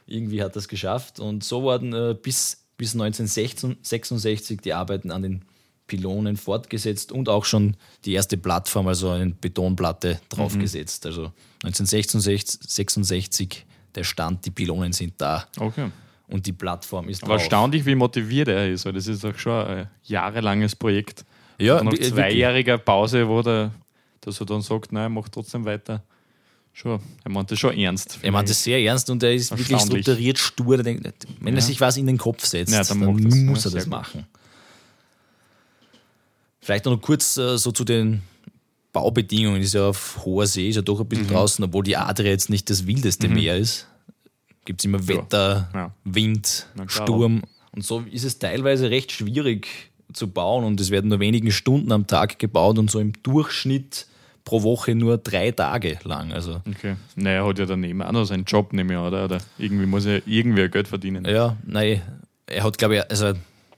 [0.06, 1.20] Irgendwie hat er es geschafft.
[1.20, 5.42] Und so wurden äh, bis, bis 1966 die Arbeiten an den
[5.86, 11.04] Pylonen fortgesetzt und auch schon die erste Plattform, also eine Betonplatte, draufgesetzt.
[11.04, 11.30] Also
[11.62, 15.90] 1966 der Stand, die Pylonen sind da Okay.
[16.28, 17.42] und die Plattform ist Aber drauf.
[17.42, 21.24] erstaunlich, wie motiviert er ist, weil das ist doch schon ein jahrelanges Projekt.
[21.58, 23.72] Ja, nach wi- zweijähriger Pause, wo der,
[24.20, 26.02] dass er dann sagt, nein, mach trotzdem weiter.
[26.72, 28.18] Schon, er meint das schon ernst.
[28.22, 30.82] Er meint das sehr ernst und er ist wirklich strukturiert, stur.
[30.84, 31.60] Wenn er Ja.
[31.60, 33.34] sich was in den Kopf setzt, Ja, dann dann, macht das.
[33.34, 34.24] Muss er das machen.
[36.60, 38.22] Vielleicht noch kurz äh, so zu den
[38.92, 39.60] Baubedingungen.
[39.62, 41.30] Ist ja auf hoher See, ist ja doch ein bisschen Mhm.
[41.30, 43.86] draußen, obwohl die Adria jetzt nicht das wildeste Meer ist.
[44.64, 45.92] Gibt es immer Wetter, Ja.
[46.04, 46.88] Wind, klar.
[46.88, 47.42] Sturm.
[47.72, 49.68] Und so ist es teilweise recht schwierig
[50.12, 54.06] zu bauen und es werden nur wenige Stunden am Tag gebaut und so im Durchschnitt
[54.44, 56.32] pro Woche nur drei Tage lang.
[56.32, 56.96] Also Okay.
[57.14, 59.24] Naja, er hat ja daneben auch noch seinen Job, nehme ich oder?
[59.26, 61.24] oder irgendwie muss er irgendwie Geld verdienen.
[61.26, 62.02] Ja, nein,
[62.46, 63.28] er hat, glaube ich, also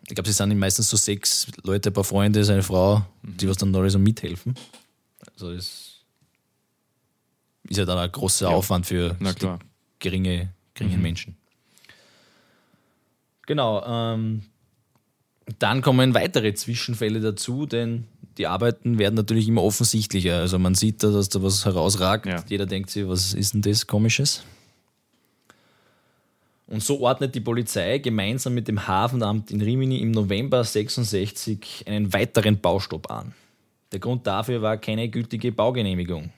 [0.09, 3.59] ich glaube, sie sind meistens so sechs Leute, ein paar Freunde, seine Frau, die was
[3.59, 4.55] dann alle so mithelfen.
[5.43, 6.05] Also das
[7.69, 9.17] ist ja dann ein großer Aufwand für
[9.99, 11.37] geringe, geringen Menschen.
[13.47, 13.85] Genau.
[13.85, 14.43] Ähm,
[15.59, 18.07] dann kommen weitere Zwischenfälle dazu, denn
[18.39, 20.39] die Arbeiten werden natürlich immer offensichtlicher.
[20.39, 22.27] Also man sieht da, dass da was herausragt.
[22.27, 22.45] Ja.
[22.49, 24.45] Jeder denkt sich, was ist denn das Komisches?
[26.69, 32.13] Und so ordnet die Polizei gemeinsam mit dem Hafenamt in Rimini im November 66 einen
[32.13, 33.35] weiteren Baustopp an.
[33.93, 36.31] Der Grund dafür war keine gültige Baugenehmigung.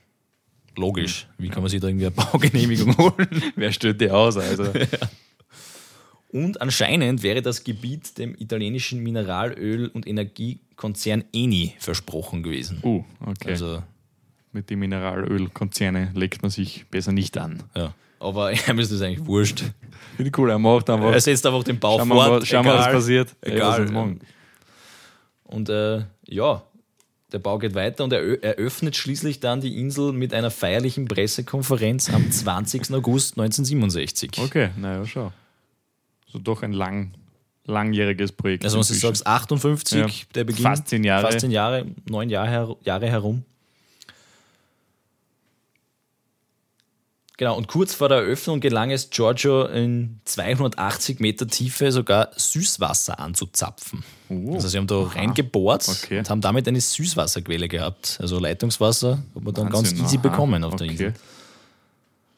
[0.77, 1.27] Logisch.
[1.37, 3.27] Wie kann man sich da irgendwie eine Baugenehmigung holen?
[3.55, 4.37] Wer stellt die aus?
[4.37, 4.65] Also,
[6.29, 12.79] Und anscheinend wäre das Gebiet dem italienischen Mineralöl- und Energiekonzern Eni versprochen gewesen.
[12.83, 13.51] uh, okay.
[13.51, 13.81] Also,
[14.51, 17.63] Mit den Mineralölkonzerne legt man sich besser nicht an.
[17.75, 17.93] ja.
[18.17, 19.59] Aber ihm ist das eigentlich wurscht.
[20.15, 21.11] Finde ich cool, er macht einfach.
[21.11, 22.29] Er setzt einfach den Bau Schauen wir, fort.
[22.39, 22.93] mal, schauen wir, was egal.
[22.93, 23.35] passiert.
[23.41, 23.81] Ey, was Egal.
[23.81, 24.19] uns morgen.
[25.43, 26.63] Und äh, ja,
[27.35, 32.09] der Bau geht weiter und er eröffnet schließlich dann die Insel mit einer feierlichen Pressekonferenz
[32.09, 32.93] am 20.
[32.93, 34.31] August 1967.
[34.37, 35.33] Okay, naja, schau.
[36.31, 37.11] So doch ein lang,
[37.65, 38.63] langjähriges Projekt.
[38.63, 40.07] Also, wenn du sagst, 58, Ja.
[40.33, 40.63] der Beginn.
[40.63, 41.23] Fast zehn Jahre.
[41.27, 43.43] Fast zehn Jahre, neun Jahre, her, Jahre herum.
[47.37, 53.19] Genau, und kurz vor der Eröffnung gelang es Giorgio in 280 Meter Tiefe sogar Süßwasser
[53.19, 54.03] anzuzapfen.
[54.29, 54.53] Oh.
[54.53, 56.19] Also sie haben da reingebohrt Okay.
[56.19, 58.17] und haben damit eine Süßwasserquelle gehabt.
[58.21, 60.29] Also Leitungswasser hat man dann ganz Wahnsinn, easy aha.
[60.29, 60.91] bekommen auf der okay.
[60.93, 61.13] Insel.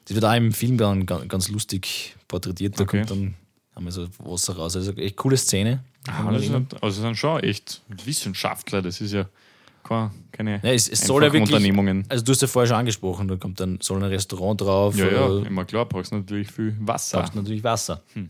[0.05, 2.79] Das wird auch im Film dann ga- ganz lustig porträtiert.
[2.79, 2.99] Da Okay.
[3.05, 3.35] kommt dann
[3.75, 4.75] einmal so Wasser raus.
[4.75, 5.83] Also echt coole Szene.
[6.07, 8.81] Ah, das sind, also sind schon echt Wissenschaftler.
[8.81, 9.25] Das ist ja
[9.87, 12.05] kein- keine Ja, es, es soll ja wirklich, Unternehmungen.
[12.09, 15.07] Also du hast ja vorher schon angesprochen, da kommt dann soll ein Restaurant drauf, Ja,
[15.07, 17.19] ja, äh, immer klar, brauchst natürlich viel Wasser.
[17.19, 18.03] brauchst natürlich Wasser.
[18.13, 18.29] Hm.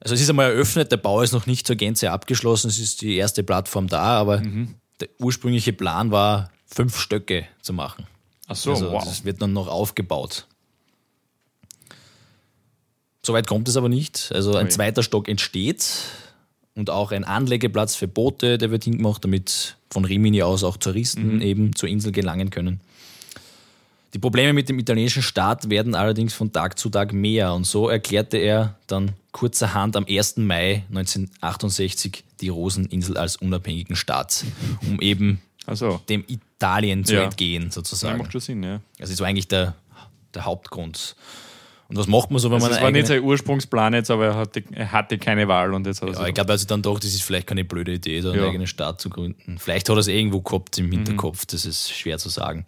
[0.00, 3.02] Also es ist einmal eröffnet, der Bau ist noch nicht zur Gänze abgeschlossen, es ist
[3.02, 4.42] die erste Plattform da, aber
[5.00, 8.06] der ursprüngliche Plan war, fünf Stöcke zu machen.
[8.48, 9.04] Ach so, also wow.
[9.04, 10.46] das wird dann noch aufgebaut.
[13.22, 14.32] Soweit kommt es aber nicht.
[14.34, 14.70] Also ein Ui.
[14.72, 15.84] zweiter Stock entsteht
[16.76, 21.36] und auch ein Anlegeplatz für Boote, der wird hingemacht, damit von Rimini aus auch Touristen
[21.36, 21.42] Mhm.
[21.42, 22.80] eben zur Insel gelangen können.
[24.14, 27.88] Die Probleme mit dem italienischen Staat werden allerdings von Tag zu Tag mehr und so
[27.88, 30.38] erklärte er dann kurzerhand am 1.
[30.38, 34.44] Mai 1968 die Roseninsel als unabhängigen Staat,
[34.82, 37.24] um eben Also, dem Italien zu Ja.
[37.24, 38.18] entgehen ja, sozusagen.
[38.18, 38.80] macht schon Sinn, ja.
[38.98, 39.74] Also das war eigentlich der,
[40.34, 41.14] der Hauptgrund.
[41.90, 44.26] Und was macht man so, wenn Also man eine war nicht sein Ursprungsplan jetzt, aber
[44.26, 46.82] er hatte, er hatte keine Wahl und jetzt hat er Ja, ich glaube also dann
[46.82, 48.46] doch, das ist vielleicht keine blöde Idee, da einen Ja.
[48.48, 49.58] eigenen Staat zu gründen.
[49.58, 50.84] Vielleicht hat er es irgendwo gehabt Mhm.
[50.84, 52.64] im Hinterkopf, das ist schwer zu sagen.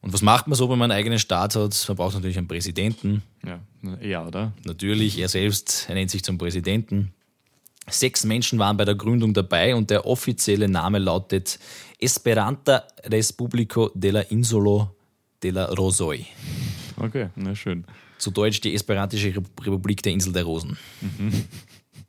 [0.00, 1.84] Und was macht man so, wenn man einen eigenen Staat hat?
[1.88, 3.22] Man braucht natürlich einen Präsidenten.
[3.44, 3.58] ja,
[4.00, 4.52] ja, oder?
[4.64, 7.12] Natürlich, er selbst, er nennt sich zum Präsidenten.
[7.88, 11.58] Sechs Menschen waren bei der Gründung dabei und der offizielle Name lautet
[12.00, 14.94] Esperanta Respublico della Insolo
[15.42, 16.24] della Rosoi.
[17.02, 17.84] Okay, na schön.
[18.18, 20.78] Zu Deutsch die Esperantische Rep- Republik der Insel der Rosen.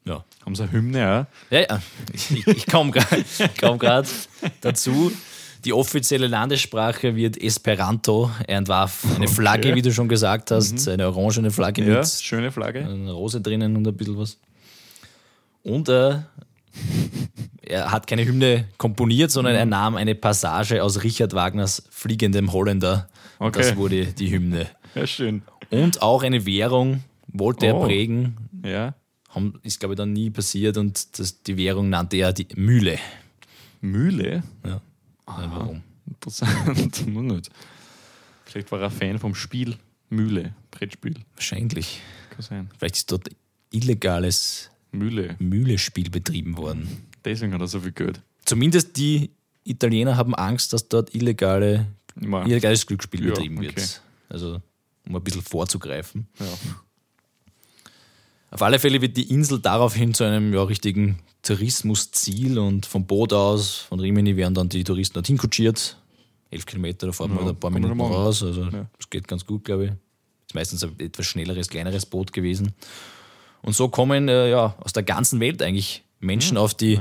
[0.06, 0.24] Ja.
[0.46, 1.28] Haben sie eine Hymne, ja?
[1.50, 1.82] Ja, ja.
[2.14, 4.08] Ich, ich komme gerade
[4.62, 5.12] dazu.
[5.66, 8.30] Die offizielle Landessprache wird Esperanto.
[8.48, 12.52] Er entwarf eine Flagge, wie du schon gesagt hast, eine orangene Flagge Ja, mit schöne
[12.52, 12.80] Flagge.
[12.86, 14.38] einer Rose drinnen und ein bisschen was.
[15.64, 16.20] Und äh,
[17.62, 23.08] er hat keine Hymne komponiert, sondern er nahm eine Passage aus Richard Wagners Fliegendem Holländer.
[23.40, 23.60] Okay.
[23.62, 24.68] Das wurde die Hymne.
[24.96, 25.42] Ja, schön.
[25.70, 27.86] Und auch eine Währung wollte er Oh.
[27.86, 28.38] prägen.
[28.66, 28.96] Ja.
[29.30, 33.00] Haben, ist, glaube ich, dann nie passiert und das, die Währung nannte er die Mühle.
[33.82, 34.44] Mühle?
[34.66, 34.82] Ja.
[35.26, 35.82] Warum?
[36.08, 37.08] Interessant.
[37.08, 37.50] Nur nicht.
[38.46, 39.76] Vielleicht war er Fan vom Spiel
[40.10, 41.16] Mühle, Brettspiel.
[41.36, 42.02] Wahrscheinlich.
[42.30, 42.70] Kann sein.
[42.78, 43.30] Vielleicht ist dort
[43.72, 45.36] illegales Mühle.
[45.40, 46.88] Mühlespiel betrieben worden.
[47.26, 48.22] Deswegen hat er so viel Geld.
[48.46, 49.32] Zumindest die
[49.64, 51.88] Italiener haben Angst, dass dort illegale,
[52.22, 53.68] illegales Glücksspiel Ja, betrieben okay.
[53.76, 54.02] wird.
[54.30, 54.62] Also,
[55.08, 56.28] um ein bisschen vorzugreifen.
[56.40, 56.46] Ja.
[58.52, 63.34] Auf alle Fälle wird die Insel daraufhin zu einem ja, richtigen Tourismusziel und vom Boot
[63.34, 65.98] aus, von Rimini, werden dann die Touristen dorthin kutschiert.
[66.52, 68.44] Elf Kilometer, da fahren Ja, wir ein paar Minuten raus.
[68.44, 68.86] Also, Ja.
[68.98, 69.92] das geht ganz gut, glaube ich.
[70.48, 72.74] Ist meistens ein etwas schnelleres, kleineres Boot gewesen.
[73.64, 77.00] Und so kommen äh, ja, aus der ganzen Welt eigentlich Menschen auf die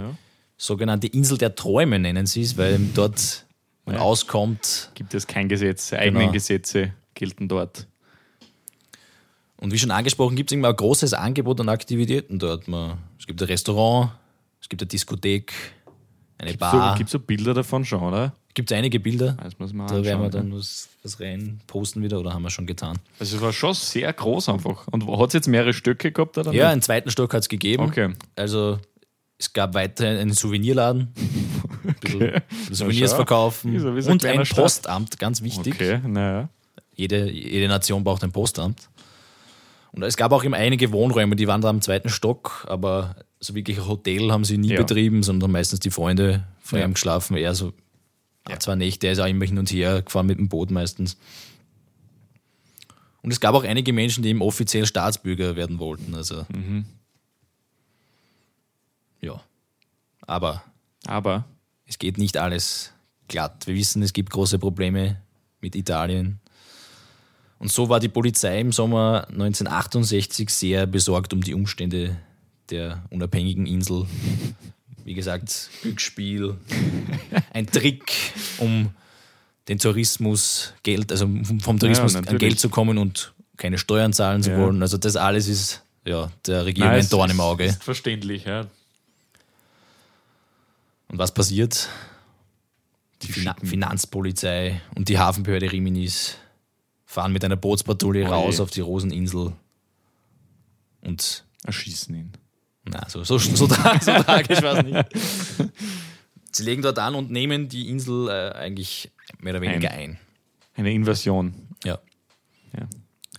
[0.57, 3.45] sogenannte Insel der Träume, nennen sie es, weil dort
[3.85, 4.91] man auskommt.
[4.95, 5.93] Gibt es kein Gesetz.
[5.93, 6.33] Eigene Genau.
[6.33, 7.87] Gesetze gelten dort.
[9.63, 12.67] Und wie schon angesprochen, gibt es immer ein großes Angebot an Aktivitäten dort.
[12.69, 14.11] Man, es gibt ein Restaurant,
[14.61, 15.53] es gibt eine Diskothek,
[16.39, 16.97] eine So, Bar.
[16.97, 18.35] Gibt es so Bilder davon schon, oder?
[18.55, 19.37] Gibt es einige Bilder.
[19.43, 22.51] Das muss man Da werden wir dann was, was rein posten wieder oder haben wir
[22.51, 22.99] schon getan.
[23.19, 24.87] Also es war schon sehr groß einfach.
[24.89, 26.37] Und hat es jetzt mehrere Stöcke gehabt?
[26.37, 27.85] Oder Ja, einen zweiten Stock hat es gegeben.
[27.85, 28.13] Okay.
[28.37, 28.79] Also
[29.39, 31.15] es gab weiterhin einen Souvenirladen,
[32.05, 32.41] Okay.
[32.71, 34.59] Souvenirs verkaufen so- so und ein Stadt.
[34.65, 35.75] Postamt, ganz wichtig.
[35.75, 36.49] Okay, naja.
[36.95, 38.89] Jede, jede Nation braucht ein Postamt.
[39.93, 43.55] Und es gab auch eben einige Wohnräume, die waren da am zweiten Stock, aber so
[43.55, 44.79] wirklich ein Hotel haben sie nie Ja.
[44.81, 46.85] betrieben, sondern meistens die Freunde von Ja.
[46.87, 47.37] ihm geschlafen.
[47.37, 47.73] Er so
[48.49, 48.59] ja.
[48.59, 51.19] zwei Nächte, er ist auch immer hin und her gefahren mit dem Boot meistens.
[53.23, 56.15] Und es gab auch einige Menschen, die eben offiziell Staatsbürger werden wollten.
[56.15, 56.87] Also Mhm.
[59.21, 59.41] ja.
[60.27, 60.63] Aber
[61.07, 61.45] Aber
[61.87, 62.93] es geht nicht alles
[63.29, 63.67] glatt.
[63.67, 65.21] Wir wissen, es gibt große Probleme
[65.61, 66.39] mit Italien.
[67.63, 72.19] Und so war die Polizei im Sommer 1968 sehr besorgt um die Umstände
[72.71, 74.05] der unabhängigen Insel.
[75.05, 76.57] Wie gesagt, Glücksspiel,
[77.53, 78.13] ein Trick,
[78.59, 78.91] um
[79.69, 81.29] den Tourismus Geld, also
[81.61, 82.41] vom Tourismus an natürlich.
[82.41, 84.59] Geld zu kommen und keine Steuern zahlen zu Ja.
[84.59, 84.83] wollen.
[84.83, 87.67] Also das alles ist ja der Regierung ein Dorn im Auge.
[87.67, 88.63] Ist verständlich, ja.
[91.07, 91.89] Und was passiert?
[93.23, 96.39] Die, Fina Finanzpolizei und die Hafenbehörde Riminis
[97.13, 98.31] fahren mit einer Bootspatrouille Oje.
[98.31, 99.53] raus auf die Roseninsel.
[101.03, 102.33] Und Erschießen ihn.
[102.85, 104.07] na, so, so, so, so tragisch
[104.63, 105.71] war es nicht.
[106.53, 110.19] Sie legen dort an und nehmen die Insel äh, eigentlich mehr oder weniger ein.
[110.75, 111.53] Eine Invasion
[111.85, 111.99] Ja,
[112.77, 112.89] ja.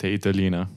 [0.00, 0.70] der Italiener.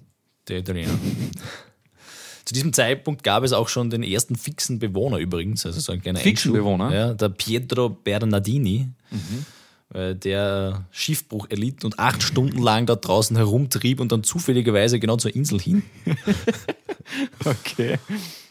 [0.48, 0.94] der Italiener.
[2.46, 6.02] Zu diesem Zeitpunkt gab es auch schon den ersten fixen Bewohner übrigens, also so ein
[6.02, 6.54] kleiner Fixen.
[6.54, 6.94] Bewohner?
[6.94, 8.90] Ja, der Pietro Bernardini,
[9.98, 15.18] weil der Schiffbruch erlitt und acht Stunden lang da draußen herumtrieb und dann zufälligerweise genau
[15.18, 15.84] zur Insel hin.
[17.46, 17.98] Okay.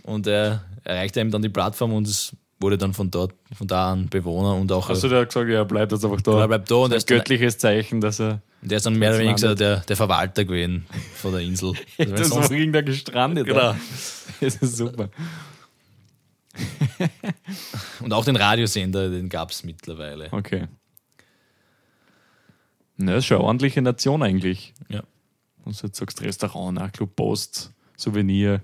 [0.04, 3.92] Und er erreichte eben dann die Plattform und es wurde dann von dort, von da
[3.92, 6.40] an Bewohner und auch Hast du da gesagt, ja, bleibt jetzt einfach da?
[6.40, 8.40] er bleibt da und ein göttliches Zeichen, dass er.
[8.62, 11.74] der ist dann mehr oder weniger der, der Verwalter gewesen von der Insel.
[11.98, 13.46] Also Das ist sonst- noch irgendwer gestrandet.
[13.46, 13.74] Genau.
[14.40, 15.10] Das ist super.
[18.00, 20.28] und auch den Radiosender, den gab es mittlerweile.
[20.32, 20.66] Okay.
[22.96, 24.72] Na, das ist schon eine ordentliche Nation eigentlich.
[24.88, 25.02] Ja.
[25.64, 28.60] Und du jetzt sagst Restaurant, Nachtclub, Post, Souvenir,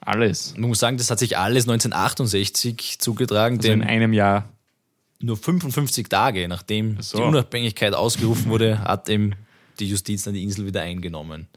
[0.00, 0.54] alles.
[0.56, 4.48] Man muss sagen, das hat sich alles 1968 zugetragen, Also in einem Jahr.
[5.20, 7.18] nur 55 Tage nachdem so.
[7.18, 9.32] die Unabhängigkeit ausgerufen wurde, hat eben
[9.78, 11.48] die Justiz dann die Insel wieder eingenommen.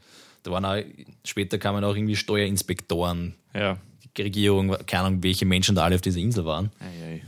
[0.42, 0.76] Da waren auch,
[1.24, 3.76] später kamen auch irgendwie Steuerinspektoren, Ja.
[4.16, 6.70] die Regierung, keine Ahnung, welche Menschen da alle auf dieser Insel waren.
[6.80, 7.22] Ei, ei.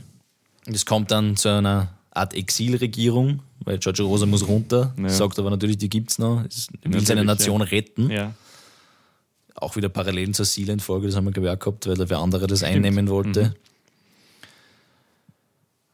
[0.67, 5.09] Und es kommt dann zu einer Art Exilregierung, weil Giorgio Rosa muss runter, Ja.
[5.09, 7.67] sagt aber natürlich, die gibt's noch, es will Natürlich, seine Nation ja.
[7.67, 8.09] retten.
[8.11, 8.33] Ja.
[9.55, 12.63] Auch wieder Parallelen zur Sealand-Folge, das haben wir auch gehabt, weil da wer andere das
[12.63, 13.43] einnehmen wollte.
[13.45, 13.53] Mhm.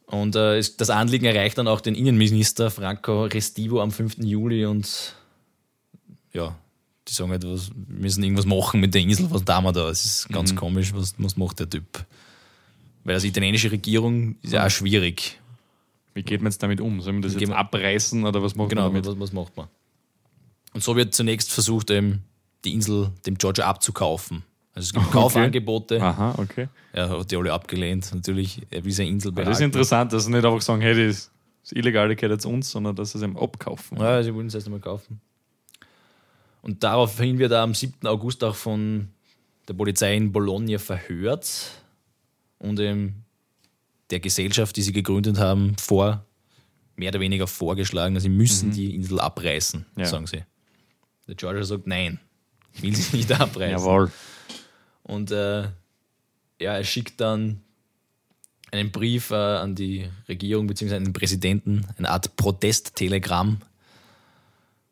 [0.06, 4.18] Und äh, es- das Anliegen erreicht dann auch den Innenminister Franco Restivo am 5.
[4.24, 5.16] Juli und
[6.34, 6.56] ja,
[7.08, 9.90] die sagen halt, was, wir müssen irgendwas machen mit der Insel, was tun wir da?
[9.90, 10.34] Es ist Mhm.
[10.34, 12.06] ganz komisch, was, was macht der Typ?
[13.04, 15.40] Weil als italienische Regierung ist ja auch schwierig.
[16.14, 17.02] Wie geht man jetzt damit um?
[17.02, 19.06] Soll man das Wie jetzt abreißen oder was macht Genau, man damit?
[19.08, 19.68] was, was macht man?
[20.74, 22.24] Und so wird zunächst versucht, eben
[22.66, 24.44] die Insel dem Giorgio abzukaufen.
[24.74, 26.02] Also es gibt Kaufangebote.
[26.02, 26.68] Aha, okay.
[26.94, 28.14] Er hat die alle abgelehnt.
[28.14, 29.64] Natürlich, er will seine Insel Das ist behalten.
[29.64, 31.32] interessant, dass sie nicht einfach sagen, hey, das,
[31.64, 33.98] das Illegale gehört jetzt uns, sondern dass sie es eben abkaufen.
[34.00, 35.22] Ja, sie wollen es erst einmal kaufen.
[36.62, 38.06] Und daraufhin wird er am 7.
[38.08, 39.10] August auch von
[39.68, 41.72] der Polizei in Bologna verhört
[42.60, 43.24] und eben
[44.10, 46.26] der Gesellschaft, die sie gegründet haben, vor,
[46.96, 50.02] mehr oder weniger vorgeschlagen, sie müssen die Insel abreißen, Mhm.
[50.02, 50.08] Ja.
[50.08, 50.44] sagen sie.
[51.28, 52.20] Der Georgia sagt, nein,
[52.82, 53.78] will sie nicht abreißen.
[53.78, 54.12] Jawohl.
[55.04, 55.62] Und äh,
[56.60, 57.62] ja, er schickt dann
[58.72, 60.96] einen Brief äh, an die Regierung bzw.
[60.96, 63.62] an den Präsidenten, eine Art Protesttelegramm.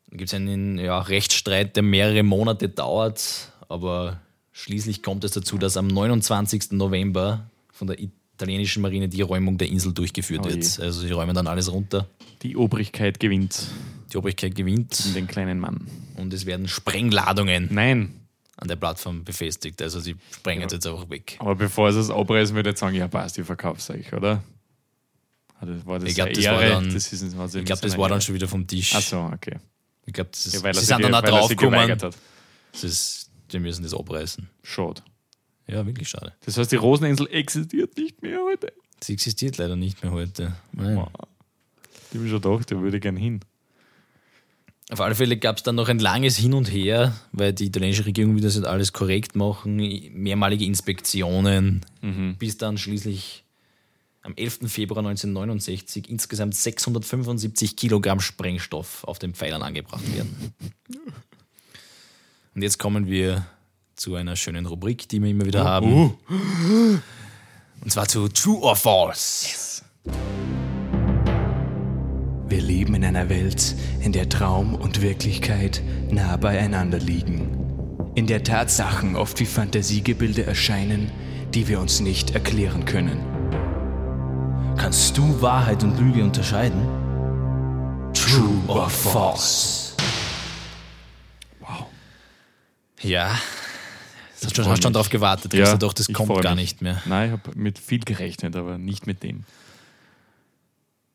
[0.08, 4.20] Dann gibt es einen ja, Rechtsstreit, der mehrere Monate dauert, aber
[4.52, 6.72] schließlich kommt es dazu, dass am 29.
[6.72, 7.98] November von der
[8.38, 10.80] italienischen Marine die Räumung der Insel durchgeführt Oh wird.
[10.80, 12.08] Also sie räumen dann alles runter.
[12.42, 13.66] Die Obrigkeit gewinnt
[14.12, 15.86] Die Obrigkeit gewinnt den kleinen Mann.
[16.16, 18.14] und es werden Sprengladungen Nein,
[18.56, 19.82] an der Plattform befestigt.
[19.82, 21.36] Also sie sprengen es jetzt einfach weg.
[21.40, 24.42] aber bevor sie es abreißen, würde ich jetzt sagen, ja passt, ich verkauf's euch, oder?
[25.60, 26.70] Ah, war das Ich glaub, eine das war Ehre?
[26.74, 28.94] dann- das ist, Ich glaube, mit das war dann schon wieder vom Tisch.
[28.94, 29.56] Ach so, okay.
[30.06, 31.98] Ich glaube, das ist, Ja, weil sie sind dann auch draufgekommen,
[33.52, 34.48] die müssen das abreißen.
[34.62, 35.02] Schade.
[35.68, 36.32] Ja, wirklich schade.
[36.44, 38.72] Das heißt, die Roseninsel existiert nicht mehr heute.
[39.02, 40.56] Sie existiert leider nicht mehr heute.
[40.72, 40.96] Nein.
[40.96, 43.40] Ich habe mir schon gedacht, da würde ich gern hin.
[44.90, 48.06] Auf alle Fälle gab es dann noch ein langes Hin und Her, weil die italienische
[48.06, 49.76] Regierung will das jetzt alles korrekt machen,
[50.14, 52.36] mehrmalige Inspektionen, Mhm.
[52.38, 53.44] bis dann schließlich
[54.22, 54.68] am 11.
[54.70, 60.54] Februar 1969 insgesamt 675 Kilogramm Sprengstoff auf den Pfeilern angebracht werden.
[62.54, 63.46] Und jetzt kommen wir
[63.98, 66.14] zu einer schönen Rubrik, die wir immer wieder haben.
[66.28, 69.82] Und zwar zu True or False.
[72.46, 78.12] Wir leben in einer Welt, in der Traum und Wirklichkeit nah beieinander liegen.
[78.14, 81.10] In der Tatsachen oft wie Fantasiegebilde erscheinen,
[81.52, 83.18] die wir uns nicht erklären können.
[84.76, 86.86] Kannst du Wahrheit und Lüge unterscheiden?
[88.14, 89.94] True or false?
[91.60, 91.86] Wow.
[93.02, 93.38] Ja.
[94.44, 94.94] Hast schon, freu hast schon mich.
[94.94, 97.02] darauf gewartet, Ja, doch, das kommt gar nicht mehr.
[97.06, 99.44] Nein, ich habe mit viel gerechnet, aber nicht mit dem.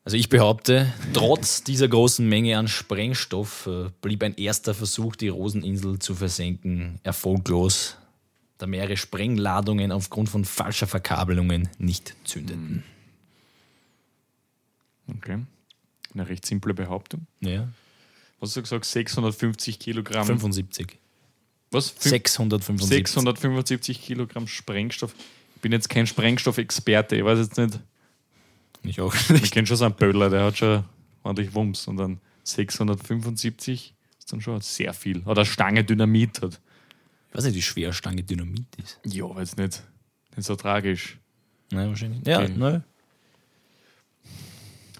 [0.04, 5.28] Also ich behaupte, trotz dieser großen Menge an Sprengstoff äh, blieb ein erster Versuch, die
[5.28, 7.96] Roseninsel zu versenken, erfolglos,
[8.58, 12.84] da mehrere Sprengladungen aufgrund von falscher Verkabelungen nicht zündeten.
[15.08, 15.38] Okay.
[16.12, 17.26] Eine recht simple Behauptung.
[17.40, 17.68] Ja.
[18.40, 18.84] Was hast du gesagt?
[18.84, 20.26] 650 Kilogramm.
[20.26, 20.98] 75.
[21.74, 21.90] was?
[21.90, 22.88] Fün- 675.
[22.88, 25.14] 675 Kilogramm Sprengstoff.
[25.56, 27.16] Ich bin jetzt kein Sprengstoffexperte.
[27.16, 27.78] Ich weiß jetzt nicht.
[28.82, 30.84] Ich auch Ich kenne schon so einen Böller, der hat schon
[31.22, 31.86] ordentlich Wumms.
[31.88, 35.20] Und dann 675 ist dann schon sehr viel.
[35.26, 36.60] Oder Stange Dynamit hat.
[37.30, 39.00] Ich weiß nicht, wie schwer Stange Dynamit ist.
[39.04, 39.82] Ja, jetzt nicht,
[40.36, 41.18] nicht so tragisch.
[41.70, 42.26] Nein, wahrscheinlich.
[42.26, 42.52] Ja, Okay.
[42.56, 42.84] nein.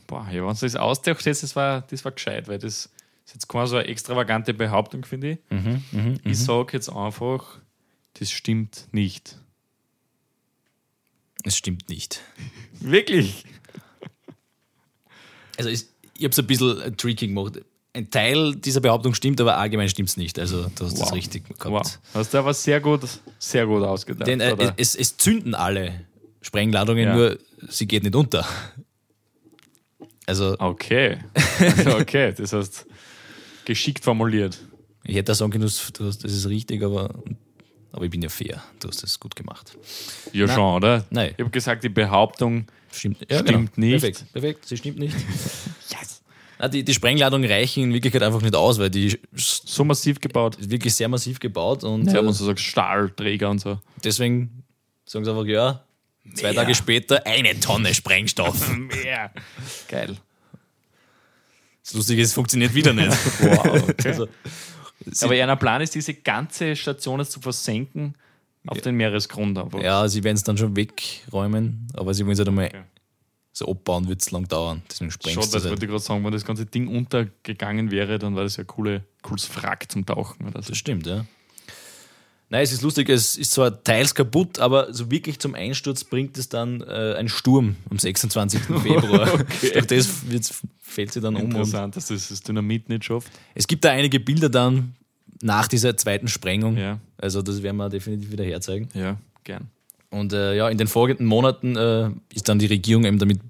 [0.07, 2.91] Boah, ja, wenn du das ausgedacht hättest, das war, das war gescheit, weil das
[3.27, 5.39] ist jetzt keine so eine extravagante Behauptung, finde ich.
[5.51, 7.59] Mhm, Ich sage jetzt einfach,
[8.15, 9.39] das stimmt nicht.
[11.45, 12.21] Es stimmt nicht.
[12.81, 13.45] Wirklich?
[15.57, 15.85] Also ich,
[16.17, 17.61] ich habe es ein bisschen tricky gemacht.
[17.93, 20.39] Ein Teil dieser Behauptung stimmt, aber allgemein stimmt es nicht.
[20.39, 21.13] Also du hast das Wow.
[21.13, 21.65] richtig gehabt.
[21.67, 21.99] Wow.
[22.15, 23.03] Hast du aber sehr gut,
[23.39, 24.27] sehr gut ausgedacht.
[24.27, 26.05] Denn äh, es, es zünden alle
[26.41, 27.15] Sprengladungen, Ja.
[27.15, 28.47] nur sie geht nicht unter.
[30.27, 31.19] Also, Okay.
[31.61, 32.87] Also okay, das heißt,
[33.65, 34.59] geschickt formuliert.
[35.05, 37.11] ich hätte sagen können, du hast- das ist richtig, aber,
[37.93, 38.63] aber ich bin ja fair.
[38.81, 39.77] Du hast das gut gemacht.
[40.33, 40.55] Ja, Nein.
[40.55, 41.05] schon, oder?
[41.11, 41.33] Nein.
[41.37, 43.91] Ich habe gesagt, die Behauptung, Stimmt, ja, Stimmt nicht.
[44.01, 45.17] Perfekt, perfekt, sie stimmt nicht.
[45.91, 46.23] yes.
[46.73, 50.57] die, die Sprengladungen reichen in Wirklichkeit einfach nicht aus, weil die ist so massiv gebaut.
[50.61, 53.81] wirklich sehr massiv gebaut und Sie haben uns so gesagt, Stahlträger und so.
[54.05, 54.63] deswegen
[55.07, 55.85] sagen sie einfach, ja,
[56.35, 58.69] zwei Tage später eine Tonne Sprengstoff.
[58.77, 59.33] Mehr.
[59.89, 60.17] Geil.
[61.85, 63.11] Das Lustige ist, es funktioniert wieder nicht.
[63.41, 64.09] Wow, okay.
[64.09, 64.29] Also,
[65.23, 68.15] Aber ihr Plan ist, diese ganze Station jetzt zu versenken
[68.67, 69.59] auf den Meeresgrund.
[69.59, 69.83] Aber.
[69.83, 72.83] ja, sie werden es dann schon wegräumen, aber sie wollen es halt einmal Okay.
[73.53, 74.83] so abbauen, wird es lang dauern.
[74.91, 75.83] Deswegen Schon, sprengst du das es wollte halt.
[75.83, 79.05] ich gerade sagen, wenn das ganze Ding untergegangen wäre, dann war das ja ein coole,
[79.21, 80.47] cooles Frack zum Tauchen.
[80.47, 80.71] Oder so.
[80.71, 81.27] Das stimmt, ja.
[82.55, 86.39] Nein, es ist lustig, es ist zwar teils kaputt, aber so wirklich zum Einsturz bringt
[86.39, 88.61] es dann äh, ein Sturm am 26.
[88.81, 89.45] Februar.
[89.73, 91.47] Durch das fällt sie dann um.
[91.47, 93.29] Und Interessant, dass das das Dynamit nicht schafft.
[93.57, 94.95] es gibt da einige Bilder dann
[95.43, 96.77] nach dieser zweiten Sprengung.
[96.77, 98.89] Ja, Also das werden wir definitiv wieder herzeigen.
[98.95, 99.67] ja, gern.
[100.11, 103.41] Und äh, ja, in den folgenden Monaten äh, ist dann die Regierung eben damit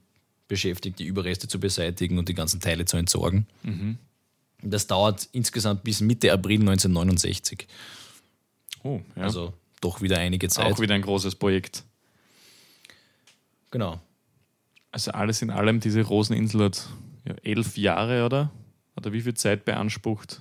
[0.49, 3.47] beschäftigt, die Überreste zu beseitigen und die ganzen Teile zu entsorgen.
[3.65, 3.99] Mhm.
[4.63, 7.69] Das dauert insgesamt bis Mitte April 1969.
[8.85, 9.23] Oh, ja.
[9.25, 10.73] Also doch wieder einige Zeit.
[10.73, 11.83] auch wieder ein großes Projekt.
[13.71, 14.01] Genau.
[14.93, 16.87] Also alles in allem, diese Roseninsel hat
[17.27, 18.51] ja, elf Jahre, oder?
[18.97, 20.41] Oder wie viel Zeit beansprucht?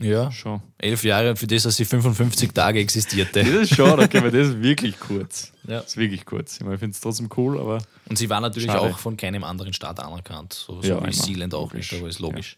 [0.00, 0.30] Ja.
[0.30, 0.60] Schon.
[0.76, 3.42] Elf Jahre für das, dass sie 55 Tage existierte.
[3.42, 5.52] Das ist schon, okay, weil das ist wirklich kurz.
[5.66, 5.78] Ja.
[5.80, 6.56] Das ist wirklich kurz.
[6.56, 8.80] Ich, meine, ich finde es trotzdem cool, aber Und sie war natürlich Schade.
[8.82, 10.52] auch von keinem anderen Staat anerkannt.
[10.52, 11.12] So, so Ja, wie.
[11.12, 11.90] Sealand auch Logisch.
[11.92, 12.56] nicht, aber ist logisch.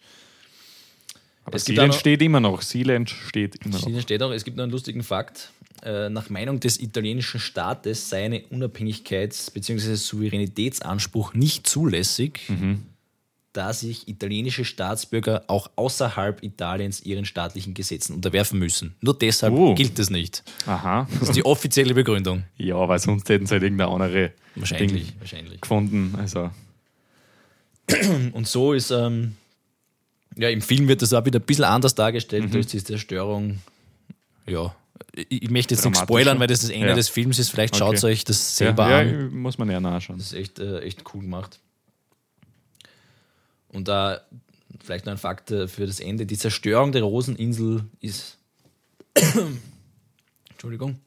[1.50, 2.62] Aber Es gibt Sealand auch noch- steht immer noch.
[2.62, 3.86] Sealand steht immer noch.
[3.88, 5.50] Hier steht auch, es gibt noch einen lustigen Fakt.
[5.82, 9.94] Äh, Nach Meinung des italienischen Staates sei eine Unabhängigkeits- bzw.
[9.96, 12.82] Souveränitätsanspruch nicht zulässig, Mhm.
[13.52, 18.94] da sich italienische Staatsbürger auch außerhalb Italiens ihren staatlichen Gesetzen unterwerfen müssen.
[19.00, 19.74] Nur deshalb Oh.
[19.74, 20.44] gilt es nicht.
[20.66, 21.08] Aha.
[21.18, 22.44] Das ist die offizielle Begründung.
[22.58, 25.06] Ja, weil sonst hätten sie halt irgendeine andere Wahrscheinlich.
[25.08, 25.60] Ding wahrscheinlich.
[25.60, 26.14] gefunden.
[26.16, 26.50] Also,
[28.32, 29.34] Und so ist, ähm,
[30.36, 32.50] ja, im Film wird das auch wieder ein bisschen anders dargestellt Mhm.
[32.52, 33.60] durch die Zerstörung.
[34.46, 34.74] Ja,
[35.28, 36.94] ich, möchte jetzt nicht spoilern, weil das das Ende Ja.
[36.94, 37.50] des Films ist.
[37.50, 37.78] Vielleicht Okay.
[37.80, 39.08] schaut es euch das selber ja, an.
[39.10, 40.18] ja, muss man ja nachschauen.
[40.18, 41.58] Das ist echt, äh, echt cool gemacht.
[43.68, 44.20] Und da
[44.82, 46.26] vielleicht noch ein Fakt äh, für das Ende.
[46.26, 48.36] Die Zerstörung der Roseninsel ist.
[50.50, 51.00] Entschuldigung.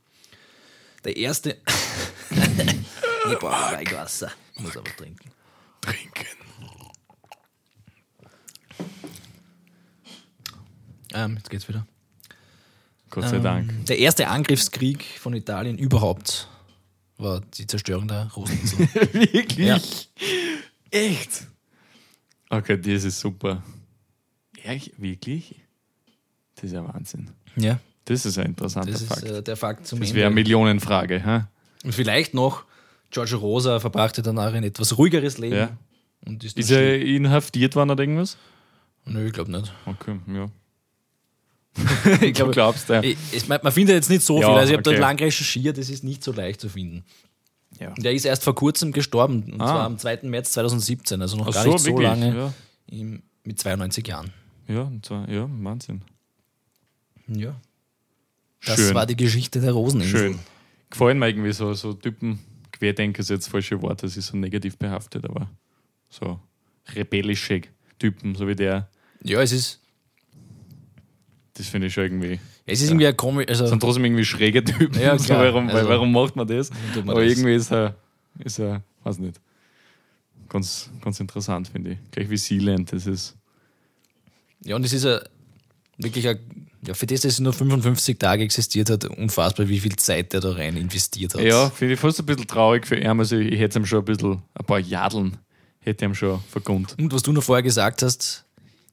[1.03, 1.57] Der erste.
[2.29, 4.31] ich brauche Weigwasser.
[4.55, 5.31] Ich muss aber trinken.
[5.81, 6.25] Trinken.
[11.13, 11.85] Ähm, jetzt geht's wieder.
[13.09, 13.69] Gott sei Dank.
[13.71, 16.47] Ähm, Der erste Angriffskrieg von Italien überhaupt
[17.17, 18.79] war die Zerstörung der Roseninsel.
[19.13, 19.57] Wirklich?
[19.67, 19.79] Ja.
[20.89, 21.47] Echt?
[22.49, 23.63] Okay, das ist super.
[24.63, 24.93] Ehrlich?
[24.97, 25.55] Wirklich?
[26.55, 27.29] Das ist ja Wahnsinn.
[27.55, 29.23] ja, Das ist ein interessanter das ist Fakt.
[29.23, 31.23] äh, der Fakt zum das wäre eine Millionenfrage.
[31.23, 31.41] Hä?
[31.83, 32.63] Und vielleicht noch,
[33.11, 35.55] Giorgio Rosa verbrachte danach ein etwas ruhigeres Leben.
[35.55, 35.77] Ja.
[36.41, 38.37] Ist, Ist er inhaftiert worden oder irgendwas?
[39.05, 39.73] Nö, ich glaube nicht.
[39.85, 40.47] Okay, ja.
[41.75, 43.01] Ich Du glaub, glaubst, ja.
[43.01, 44.57] ich, ich, man man findet jetzt nicht so Ja, viel.
[44.57, 44.97] Also ich habe okay.
[44.97, 47.03] dort lang recherchiert, es ist nicht so leicht zu finden.
[47.79, 47.89] ja.
[47.89, 49.65] Und er ist erst vor kurzem gestorben, und Ah.
[49.67, 50.19] zwar am 2.
[50.23, 52.07] März 2017, also noch Ach gar so, nicht so wirklich?
[52.07, 52.53] lange, Ja,
[52.87, 54.31] im- mit 92 Jahren.
[54.67, 56.01] ja, und zwar, ja, Wahnsinn.
[57.27, 57.55] Ja.
[58.65, 58.93] Das Schön.
[58.95, 60.19] war die Geschichte der Roseninsel.
[60.19, 60.39] Schön.
[60.89, 62.39] Gefallen mir irgendwie so, so Typen,
[62.71, 65.49] Querdenker ist jetzt das falsche Wort, das ist so negativ behaftet, aber
[66.09, 66.39] so
[66.95, 67.61] rebellische
[67.99, 68.89] Typen, so wie der,
[69.23, 69.79] Ja, es ist,
[71.55, 72.39] das finde ich schon irgendwie.
[72.65, 73.47] es ist irgendwie ein komisch.
[73.47, 74.99] Also, sind trotzdem irgendwie schräge Typen.
[74.99, 76.69] Ja, so, warum, Also, warum macht man das?
[76.95, 77.31] man Aber das.
[77.31, 77.95] irgendwie ist er,
[78.39, 79.39] ist er, weiß nicht,
[80.49, 81.97] ganz, ganz interessant, finde ich.
[82.11, 83.35] Gleich wie Sealand, das ist.
[84.63, 85.19] Ja, und es ist ja
[85.97, 86.39] wirklich, ein,
[86.87, 90.41] ja, für das, dass es nur 55 Tage existiert hat, unfassbar, wie viel Zeit der
[90.41, 91.41] da rein investiert hat.
[91.41, 93.07] Ja, finde ich fast ein bisschen traurig für ihn.
[93.19, 95.37] Also ich hätte ihm schon ein bisschen, ein paar Jadeln
[95.79, 96.95] hätte ihm schon vergund.
[96.99, 98.45] Und was du noch vorher gesagt hast,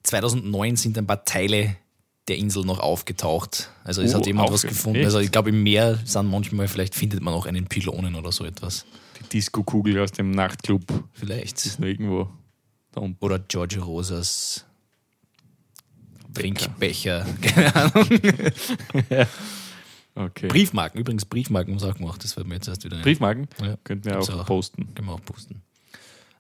[0.03, 1.77] 2009 sind ein paar Teile
[2.31, 3.71] der Insel noch aufgetaucht.
[3.85, 4.97] Also es Oh, hat jemand was gefunden.
[5.01, 5.05] echt?
[5.07, 8.45] Also ich glaube, im Meer sind manchmal, vielleicht findet man auch einen Pylonen oder so
[8.45, 8.87] etwas.
[9.21, 11.67] Die Disco-Kugel aus dem Nachtclub Vielleicht.
[11.67, 12.31] ist noch irgendwo
[12.93, 13.23] da unten.
[13.25, 14.65] Oder Giorgio Rosas
[16.33, 17.27] Trinkbecher.
[17.43, 18.09] Keine Ahnung.
[20.17, 20.49] Okay.
[20.49, 22.23] Briefmarken, übrigens Briefmarken haben sie auch gemacht.
[22.25, 23.01] Das wird mir jetzt erst wieder.
[23.01, 23.47] Briefmarken?
[23.63, 23.77] Ja.
[23.85, 24.45] Könnten wir auch auch.
[24.45, 24.93] posten.
[24.95, 25.63] Können wir auch posten.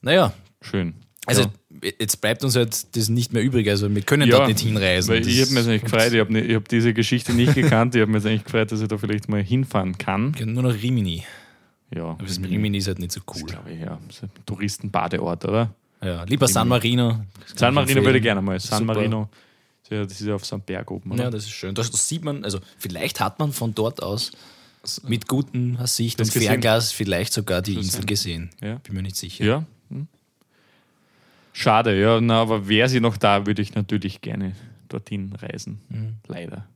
[0.02, 0.94] Naja, Schön.
[1.26, 1.90] Also ja.
[1.98, 3.68] jetzt bleibt uns halt das nicht mehr übrig.
[3.68, 5.10] Also wir können Ja, dort nicht hinreisen.
[5.10, 7.94] Weil Das ich habe mir jetzt eigentlich gefreut, ich habe hab diese Geschichte nicht gekannt.
[7.94, 10.34] Ich habe mir jetzt eigentlich gefreut, dass ich da vielleicht mal hinfahren kann.
[10.44, 11.24] Nur noch Rimini.
[11.94, 13.42] Ja, Aber das mit Rimini ist halt nicht so cool.
[13.42, 13.98] glaube ich, ja.
[14.46, 15.74] Touristenbadeort, oder?
[16.02, 17.24] Ja, lieber San Marino.
[17.48, 18.58] Das San Marino würde ich gerne mal.
[18.60, 18.94] San Super.
[18.94, 19.28] Marino,
[19.90, 21.24] ja, das ist ja auf so einem Berg oben, oder?
[21.24, 21.74] Ja, das ist schön.
[21.74, 24.30] Das, das sieht man, also vielleicht hat man von dort aus
[25.06, 26.42] mit guter Sicht Das und?
[26.42, 28.50] Fernglas vielleicht sogar die Insel gesehen.
[28.62, 28.76] Ja.
[28.76, 29.44] Bin mir nicht sicher.
[29.44, 29.64] Ja.
[29.90, 30.06] Hm.
[31.52, 34.54] Schade, ja, na, aber wäre sie noch da, würde ich natürlich gerne
[34.88, 35.80] dorthin reisen.
[35.88, 36.16] Mhm.
[36.26, 36.66] Leider.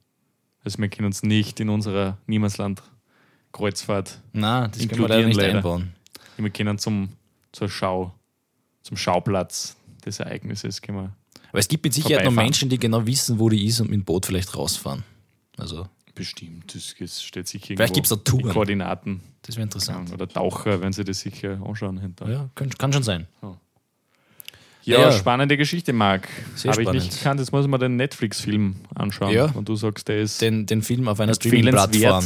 [0.64, 5.36] Also wir können uns nicht in unserer Niemandsland-Kreuzfahrt, Na, das können wir leider Inkludieren nicht
[5.36, 5.56] leider.
[5.56, 5.92] einbauen.
[6.36, 7.10] wir können zum,
[7.52, 8.14] zur Schau,
[8.82, 11.16] zum Schauplatz des Ereignisses können wir
[11.50, 12.32] Aber es gibt mit Sicherheit noch.
[12.32, 15.04] Menschen, die genau wissen, wo die ist und mit dem Boot vielleicht rausfahren.
[15.56, 18.52] Also, bestimmt, das, steht sich Vielleicht irgendwo gibt's da Touren.
[18.52, 20.12] Koordinaten das wäre interessant.
[20.12, 22.28] oder Taucher, wenn sie das sicher anschauen hinter.
[22.28, 23.26] Ja, kann, kann schon sein.
[24.84, 25.12] Ja, Ja.
[25.12, 26.28] spannende Geschichte, Marc.
[26.66, 27.40] Habe ich nicht gekannt.
[27.40, 29.32] Jetzt muss mir den Netflix-Film anschauen.
[29.32, 29.46] Ja.
[29.46, 31.34] Und du sagst, der ist Den, den Film auf einer.
[31.34, 32.24] Streaming-Plattform.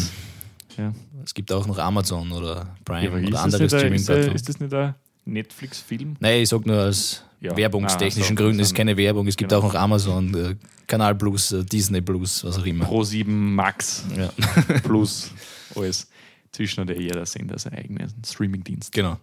[0.76, 0.92] Ja.
[1.24, 4.34] Es gibt auch noch Amazon oder Prime Ja, oder andere Streaming-Plattformen.
[4.34, 4.94] ist das nicht ein
[5.24, 6.16] Netflix-Film?
[6.20, 7.56] Nein, ich sag nur aus Ja.
[7.56, 8.60] werbungstechnischen Ah, so, Gründen.
[8.60, 9.26] Es ist keine Werbung.
[9.28, 9.60] Es gibt genau.
[9.62, 10.56] auch noch Amazon, äh,
[10.86, 12.84] Kanal Plus, äh, Disney Plus, was auch immer.
[12.86, 14.30] Pro 7 Max Ja,
[14.82, 15.30] plus
[15.76, 16.08] alles.
[16.50, 18.90] Zwischen ja jeder Sender seinen eigenen Streaming-Dienst.
[18.90, 19.18] genau.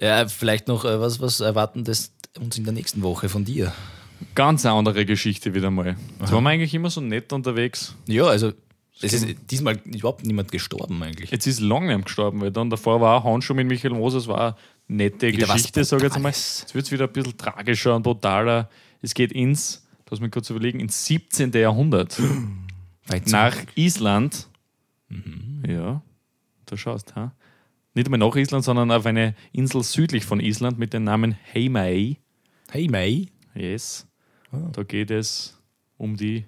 [0.00, 3.72] Ja, vielleicht noch äh, was, was erwarten das uns in der nächsten Woche von dir?
[4.34, 5.96] Ganz eine andere Geschichte wieder mal.
[6.20, 7.94] Jetzt waren wir eigentlich immer so nett unterwegs.
[8.06, 8.52] Ja, also
[9.00, 11.30] es ist diesmal überhaupt niemand gestorben eigentlich.
[11.30, 14.56] Jetzt ist Langnam gestorben, weil dann davor war auch Handschuh mit Michael Moses, war
[14.88, 16.28] eine nette Wieder Geschichte, sage ich jetzt mal.
[16.28, 18.70] Jetzt wird es wieder ein bisschen tragischer und brutaler.
[19.02, 21.52] Es geht ins, lass mich kurz überlegen, ins 17.
[21.52, 22.20] Jahrhundert.
[23.26, 24.46] Nach Island.
[25.08, 25.62] Mhm.
[25.68, 26.02] Ja,
[26.66, 27.32] du schaust, ha?
[27.94, 32.18] Nicht einmal nach Island, sondern auf eine Insel südlich von Island mit dem Namen Heimaey.
[32.70, 33.28] Hey May.
[33.54, 34.06] Yes.
[34.52, 34.58] Ah.
[34.72, 35.56] Da geht es
[35.96, 36.44] um die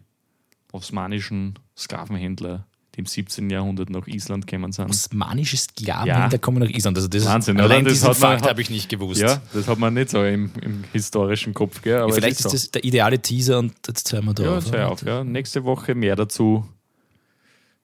[0.73, 3.49] osmanischen Sklavenhändler, die im 17.
[3.51, 4.91] Jahrhundert nach Island gekommen sind.
[4.91, 6.29] Osmanische Sklaven, Ja.
[6.29, 6.97] da kommen nach Island.
[6.97, 7.85] Also das Wahnsinn, ist, allein?
[7.85, 9.21] Das diesen hat man- Fakt habe ich nicht gewusst.
[9.21, 11.95] Ja, das hat man nicht so im, im historischen Kopf, gell?
[11.99, 12.51] Ja, vielleicht es ist so.
[12.51, 14.73] das der ideale Teaser und jetzt hören wir da Ja, auf.
[14.73, 15.23] hör auf, ja.
[15.25, 16.67] Nächste Woche mehr dazu.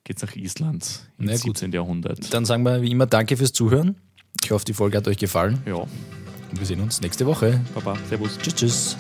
[0.05, 1.43] Geht's nach Island im Na gut.
[1.59, 1.73] 17.
[1.73, 2.35] Jahrhundert.
[2.35, 3.97] Dann sagen wir wie immer Danke fürs Zuhören.
[4.43, 5.87] Ich hoffe, die Folge hat euch gefallen Ja,
[6.59, 7.61] wir sehen uns nächste Woche.
[7.75, 8.39] Baba, Servus.
[8.39, 8.97] Tschüss, tschüss.